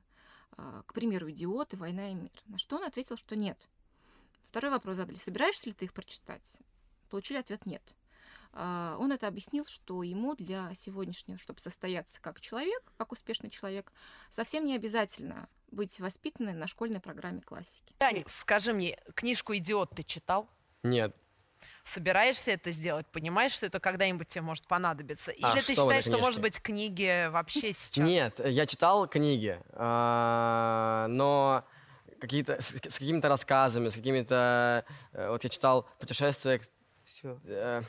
А, 0.52 0.84
К 0.84 0.94
примеру, 0.94 1.30
«Идиоты», 1.30 1.78
«Война 1.78 2.12
и 2.12 2.16
мир». 2.16 2.32
На 2.46 2.58
что 2.58 2.78
он 2.78 2.84
ответил, 2.84 3.16
что 3.18 3.36
нет. 3.36 3.58
Второй 4.50 4.72
вопрос 4.72 4.96
задали, 4.96 5.18
собираешься 5.18 5.68
ли 5.68 5.74
ты 5.74 5.86
их 5.86 5.94
прочитать? 5.94 6.58
Получили 7.10 7.38
ответ 7.38 7.66
«нет». 7.66 7.96
А, 8.54 8.98
Он 9.00 9.12
это 9.12 9.28
объяснил, 9.28 9.66
что 9.66 10.02
ему 10.02 10.36
для 10.36 10.74
сегодняшнего, 10.74 11.38
чтобы 11.38 11.60
состояться 11.60 12.20
как 12.22 12.40
человек, 12.40 12.82
как 12.98 13.12
успешный 13.12 13.50
человек, 13.52 13.92
совсем 14.32 14.66
не 14.66 14.76
обязательно 14.76 15.48
быть 15.70 16.00
воспитанной 16.00 16.54
на 16.54 16.66
школьной 16.66 17.02
программе 17.02 17.42
классики. 17.42 17.94
Дань, 18.00 18.24
скажи 18.28 18.74
мне, 18.74 18.98
книжку 19.16 19.56
«Идиот» 19.56 19.92
ты 19.96 20.04
читал? 20.04 20.50
Нет. 20.82 21.16
Собираешься 21.88 22.52
это 22.52 22.72
сделать? 22.72 23.06
Понимаешь, 23.08 23.54
что 23.54 23.66
это 23.66 23.80
когда-нибудь 23.80 24.28
тебе 24.28 24.42
может 24.42 24.68
понадобиться? 24.68 25.32
Или 25.32 25.46
А 25.46 25.54
ты 25.56 25.62
что 25.62 25.76
считаешь, 25.76 26.04
что, 26.04 26.18
может 26.18 26.42
быть, 26.42 26.62
книги 26.62 27.30
вообще 27.30 27.72
сейчас? 27.72 28.06
Нет, 28.06 28.42
я 28.46 28.66
читал 28.66 29.08
книги, 29.08 29.58
а, 29.72 31.08
но 31.10 31.64
какие-то 32.20 32.62
с, 32.62 32.72
какими-то 32.74 33.30
рассказами, 33.30 33.88
с 33.88 33.94
какими-то... 33.94 34.84
э, 35.14 35.30
Вот 35.30 35.44
я 35.44 35.50
читал 35.50 35.88
«Путешествие 36.00 36.60
к, 36.60 36.64
э, 37.24 37.82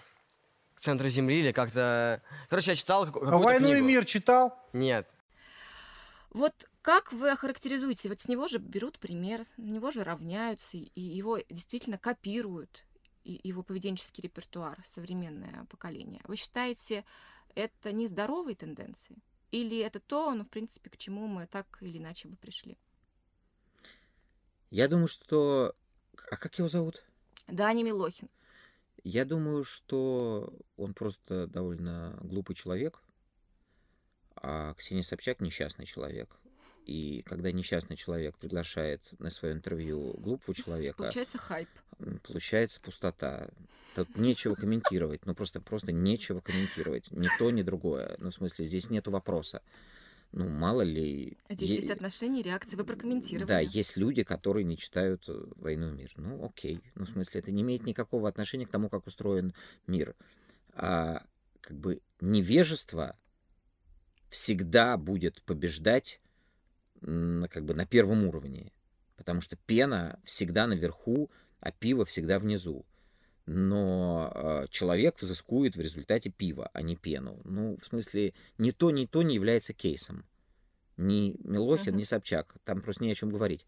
к 0.74 0.80
центру 0.80 1.08
Земли» 1.08 1.40
или 1.40 1.52
как-то... 1.52 2.22
Короче, 2.48 2.70
я 2.72 2.74
читал 2.76 3.02
А 3.02 3.06
какую-то 3.06 3.36
«Войну 3.38 3.74
и 3.74 3.80
мир» 3.80 4.04
читал? 4.04 4.56
Нет. 4.72 5.08
Вот 6.30 6.68
как 6.82 7.12
вы 7.12 7.30
охарактеризуете? 7.30 8.08
Вот 8.10 8.20
с 8.20 8.28
него 8.28 8.48
же 8.48 8.58
берут 8.58 8.98
пример, 8.98 9.44
на 9.56 9.70
него 9.70 9.90
же 9.90 10.04
равняются, 10.04 10.76
и 10.76 11.00
его 11.00 11.38
действительно 11.48 11.98
копируют, 11.98 12.84
его 13.42 13.62
поведенческий 13.62 14.22
репертуар, 14.22 14.82
современное 14.84 15.64
поколение. 15.70 16.20
Вы 16.24 16.36
считаете, 16.36 17.04
это 17.54 17.92
нездоровые 17.92 18.56
тенденции? 18.56 19.16
Или 19.50 19.78
это 19.78 20.00
то, 20.00 20.34
ну, 20.34 20.44
в 20.44 20.50
принципе, 20.50 20.90
к 20.90 20.96
чему 20.96 21.26
мы 21.26 21.46
так 21.46 21.78
или 21.80 21.98
иначе 21.98 22.28
бы 22.28 22.36
пришли? 22.36 22.76
Я 24.70 24.88
думаю, 24.88 25.08
что... 25.08 25.74
А 26.30 26.36
как 26.36 26.58
его 26.58 26.68
зовут? 26.68 27.02
Даня 27.46 27.82
Милохин. 27.82 28.28
Я 29.04 29.24
думаю, 29.24 29.64
что 29.64 30.52
он 30.76 30.92
просто 30.92 31.46
довольно 31.46 32.18
глупый 32.20 32.54
человек, 32.56 33.02
а 34.34 34.74
Ксения 34.74 35.02
Собчак 35.02 35.40
несчастный 35.40 35.86
человек. 35.86 36.36
И 36.88 37.20
когда 37.26 37.52
несчастный 37.52 37.96
человек 37.96 38.38
приглашает 38.38 39.02
на 39.18 39.28
свое 39.28 39.52
интервью 39.52 40.14
глупого 40.14 40.54
человека, 40.54 40.96
Получается 40.96 41.36
хайп. 41.36 41.68
получается 42.26 42.80
пустота. 42.80 43.50
Тут 43.94 44.16
нечего 44.16 44.54
комментировать. 44.54 45.26
Ну, 45.26 45.34
просто, 45.34 45.60
просто 45.60 45.92
нечего 45.92 46.40
комментировать. 46.40 47.10
Ни 47.10 47.28
то, 47.38 47.50
ни 47.50 47.60
другое. 47.60 48.16
Ну, 48.18 48.30
в 48.30 48.34
смысле, 48.34 48.64
здесь 48.64 48.88
нету 48.88 49.10
вопроса. 49.10 49.60
Ну, 50.32 50.48
мало 50.48 50.80
ли... 50.80 51.36
Здесь 51.50 51.68
е- 51.68 51.76
есть 51.76 51.90
отношения, 51.90 52.40
реакции. 52.40 52.74
Вы 52.74 52.84
прокомментировали. 52.84 53.46
Да, 53.46 53.60
есть 53.60 53.98
люди, 53.98 54.22
которые 54.22 54.64
не 54.64 54.78
читают 54.78 55.28
э, 55.28 55.44
«Войну 55.56 55.90
и 55.90 55.92
мир». 55.92 56.10
Ну, 56.16 56.42
окей. 56.42 56.80
Ну, 56.94 57.04
в 57.04 57.08
смысле, 57.10 57.40
это 57.40 57.50
не 57.50 57.60
имеет 57.60 57.84
никакого 57.84 58.30
отношения 58.30 58.64
к 58.64 58.70
тому, 58.70 58.88
как 58.88 59.06
устроен 59.06 59.52
мир. 59.86 60.16
А 60.72 61.22
как 61.60 61.76
бы 61.76 62.00
невежество 62.22 63.18
всегда 64.30 64.96
будет 64.96 65.42
побеждать 65.42 66.20
как 67.00 67.64
бы 67.64 67.74
на 67.74 67.86
первом 67.86 68.24
уровне. 68.26 68.72
Потому 69.16 69.40
что 69.40 69.56
пена 69.56 70.18
всегда 70.24 70.66
наверху, 70.66 71.30
а 71.60 71.72
пиво 71.72 72.04
всегда 72.04 72.38
внизу. 72.38 72.84
Но 73.46 74.30
э, 74.34 74.66
человек 74.70 75.20
взыскует 75.20 75.74
в 75.74 75.80
результате 75.80 76.30
пива, 76.30 76.70
а 76.72 76.82
не 76.82 76.96
пену. 76.96 77.40
Ну, 77.44 77.78
в 77.80 77.84
смысле, 77.86 78.34
ни 78.58 78.70
то, 78.70 78.90
ни 78.90 79.06
то 79.06 79.22
не 79.22 79.34
является 79.34 79.72
кейсом. 79.72 80.24
Ни 80.98 81.36
Милохин, 81.44 81.92
Мгм. 81.92 81.98
ни 81.98 82.04
Собчак. 82.04 82.54
Там 82.64 82.82
просто 82.82 83.04
не 83.04 83.12
о 83.12 83.14
чем 83.14 83.30
говорить. 83.30 83.66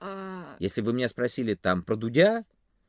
А, 0.00 0.56
Если 0.58 0.80
вы 0.80 0.92
меня 0.92 1.08
спросили 1.08 1.54
там 1.54 1.82
про 1.82 1.96
Дудя, 1.96 2.44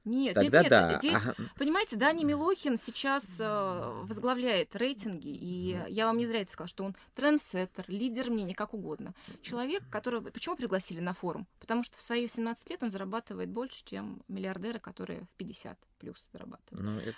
Нет, 0.06 0.36
тогда 0.36 0.62
нет, 0.62 0.72
нет, 0.72 0.82
да. 0.92 1.00
здесь 1.00 1.16
Ага. 1.16 1.36
Понимаете, 1.58 1.96
Дани 1.96 2.24
Милохин 2.24 2.78
сейчас 2.78 3.38
э, 3.40 4.04
возглавляет 4.04 4.76
рейтинги, 4.76 5.28
и 5.30 5.80
я 5.90 6.06
вам 6.06 6.18
не 6.18 6.28
зря 6.28 6.42
это 6.42 6.52
сказала, 6.52 6.68
что 6.70 6.84
он 6.84 6.96
трендсеттер, 7.16 7.86
лидер 7.88 8.30
мнений, 8.30 8.54
как 8.54 8.74
угодно. 8.74 9.14
Человек, 9.42 9.84
которого... 9.90 10.30
Почему 10.30 10.56
пригласили 10.56 11.00
на 11.00 11.14
форум? 11.14 11.48
Потому 11.60 11.84
что 11.84 11.98
в 11.98 12.02
свои 12.02 12.28
17 12.28 12.70
лет 12.70 12.84
он 12.84 12.92
зарабатывает 12.92 13.50
больше, 13.50 13.84
чем 13.84 14.22
миллиардеры, 14.28 14.80
которые 14.80 15.22
в 15.22 15.30
50 15.38 15.78
плюс 16.00 16.18
зарабатывают. 16.34 16.86
Ну, 16.86 17.00
это- 17.00 17.18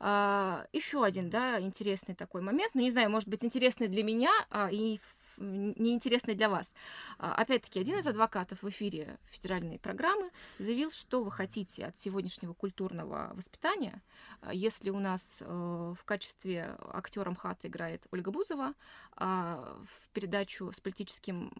А, 0.00 0.66
еще 0.72 1.04
один, 1.04 1.30
да, 1.30 1.60
интересный 1.60 2.14
такой 2.14 2.40
момент. 2.42 2.74
Ну, 2.74 2.80
не 2.80 2.90
знаю, 2.90 3.10
может 3.10 3.28
быть, 3.28 3.44
интересный 3.44 3.88
для 3.88 4.02
меня 4.02 4.30
а, 4.50 4.70
и 4.70 4.96
ф- 4.96 5.16
неинтересный 5.36 6.34
для 6.34 6.48
вас. 6.48 6.70
А, 7.18 7.34
Опять-таки, 7.34 7.80
один 7.80 7.98
из 7.98 8.06
адвокатов 8.06 8.62
в 8.62 8.68
эфире 8.68 9.18
федеральной 9.26 9.78
программы 9.78 10.30
заявил, 10.58 10.90
что 10.90 11.22
вы 11.22 11.30
хотите 11.30 11.86
от 11.86 11.96
сегодняшнего 11.98 12.54
культурного 12.54 13.32
воспитания. 13.34 14.02
А, 14.40 14.52
Если 14.54 14.90
у 14.90 14.98
нас 14.98 15.42
э, 15.42 15.46
в 15.46 16.04
качестве 16.04 16.76
актера 16.92 17.30
МХАТ 17.30 17.66
играет 17.66 18.06
Ольга 18.10 18.30
Бузова, 18.30 18.74
а 19.16 19.78
в 19.86 20.08
передачу 20.10 20.70
с 20.72 20.80
политическим 20.80 21.52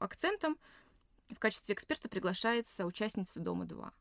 акцентом 0.00 0.56
в 1.30 1.38
качестве 1.38 1.74
эксперта 1.74 2.08
приглашается 2.08 2.86
участница 2.86 3.40
Дома-2. 3.40 3.92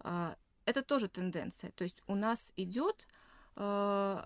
А, 0.00 0.36
Это 0.64 0.82
тоже 0.82 1.08
тенденция. 1.08 1.70
То 1.72 1.84
есть 1.84 2.02
у 2.06 2.14
нас 2.14 2.52
идет 2.56 3.06
э, 3.56 4.24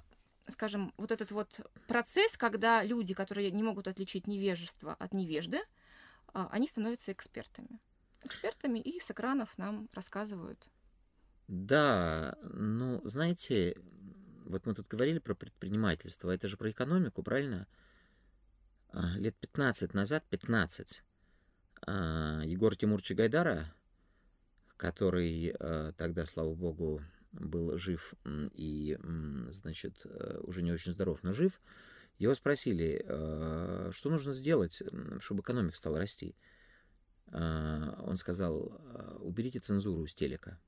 скажем, 0.49 0.93
вот 0.97 1.11
этот 1.11 1.31
вот 1.31 1.61
процесс, 1.87 2.37
когда 2.37 2.83
люди, 2.83 3.15
которые 3.15 3.51
не 3.51 3.63
могут 3.63 3.89
отличить 3.89 4.27
невежество 4.27 4.95
от 4.99 5.13
невежды, 5.13 5.61
а, 6.33 6.49
они 6.51 6.67
становятся 6.69 7.13
экспертами. 7.13 7.81
Экспертами 8.23 8.79
и 8.79 9.01
с 9.01 9.11
экранов 9.11 9.57
нам 9.59 9.89
рассказывают. 9.93 10.69
Да, 11.47 12.37
ну, 12.43 13.01
знаете, 13.05 13.77
вот 14.45 14.67
мы 14.67 14.75
тут 14.75 14.89
говорили 14.89 15.19
про 15.19 15.35
предпринимательство, 15.35 16.31
а 16.31 16.35
это 16.35 16.49
же 16.49 16.57
про 16.57 16.71
экономику, 16.71 17.23
правильно? 17.23 17.67
А, 18.91 19.17
Лет 19.17 19.37
15 19.37 19.95
назад, 19.95 20.25
15, 20.29 21.03
а, 21.87 22.43
Егор 22.45 22.75
Тимурчи 22.77 23.13
Гайдара, 23.13 23.73
который 24.77 25.53
тогда, 25.97 26.25
слава 26.25 26.55
богу, 26.55 27.03
был 27.33 27.77
жив 27.79 28.15
и, 28.27 28.99
значит, 29.51 30.03
э, 30.05 30.41
уже 30.43 30.63
не 30.63 30.73
очень 30.73 30.93
здоров, 30.93 31.23
но 31.23 31.33
жив, 31.33 31.61
его 32.19 32.35
спросили, 32.35 33.05
э, 33.05 33.91
что 33.93 34.11
нужно 34.11 34.33
сделать, 34.33 34.83
чтобы 35.21 35.43
экономика 35.43 35.77
стала 35.77 35.99
расти. 35.99 36.35
А, 37.31 38.03
Он 38.07 38.17
сказал, 38.17 38.73
«А, 38.73 39.19
уберите 39.21 39.59
цензуру 39.59 40.05
из 40.05 40.15
телека. 40.15 40.59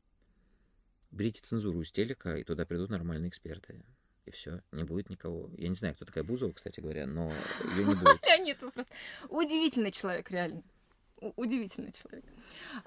Берите 1.11 1.41
цензуру 1.41 1.81
из 1.81 1.91
телека, 1.91 2.37
и 2.37 2.45
туда 2.45 2.65
придут 2.67 2.91
нормальные 2.91 3.31
эксперты. 3.31 3.83
И 4.27 4.31
все, 4.31 4.63
не 4.71 4.85
будет 4.85 5.09
никого. 5.11 5.51
Я 5.57 5.69
не 5.69 5.75
знаю, 5.75 5.95
кто 5.95 6.05
такая 6.05 6.23
Бузова, 6.23 6.53
кстати 6.53 6.81
говоря, 6.81 7.07
но 7.07 7.33
ее 7.75 7.85
не 7.85 7.95
будет. 7.95 8.23
Леонид, 8.27 8.61
вы 8.61 8.71
просто 8.71 8.93
удивительный 9.29 9.91
человек, 9.91 10.31
реально. 10.31 10.63
Удивительный 11.37 11.93
человек. 11.93 12.25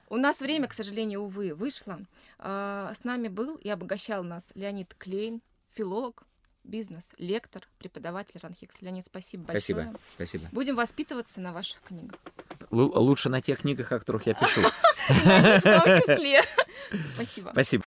У 0.09 0.17
нас 0.17 0.39
время, 0.39 0.67
к 0.67 0.73
сожалению, 0.73 1.21
увы, 1.21 1.53
вышло. 1.53 1.99
А, 2.39 2.93
С 2.99 3.03
нами 3.03 3.27
был 3.27 3.55
и 3.55 3.69
обогащал 3.69 4.23
нас 4.23 4.47
Леонид 4.55 4.93
Клейн, 4.97 5.41
филолог, 5.71 6.23
бизнес, 6.63 7.11
лектор, 7.17 7.67
преподаватель 7.77 8.39
Ранхикс. 8.41 8.81
Леонид, 8.81 9.05
спасибо 9.05 9.43
большое. 9.43 9.61
Спасибо, 9.83 9.99
спасибо. 10.15 10.49
Будем 10.51 10.75
воспитываться 10.75 11.41
на 11.41 11.51
ваших 11.53 11.81
книгах. 11.81 12.17
Лу- 12.71 12.91
Лучше 12.97 13.29
на 13.29 13.41
тех 13.41 13.59
книгах, 13.59 13.91
о 13.91 13.99
которых 13.99 14.25
я 14.25 14.33
пишу. 14.33 14.61
В 15.09 15.61
том 15.61 15.83
числе. 16.01 16.41
Спасибо. 17.15 17.49
Спасибо. 17.51 17.81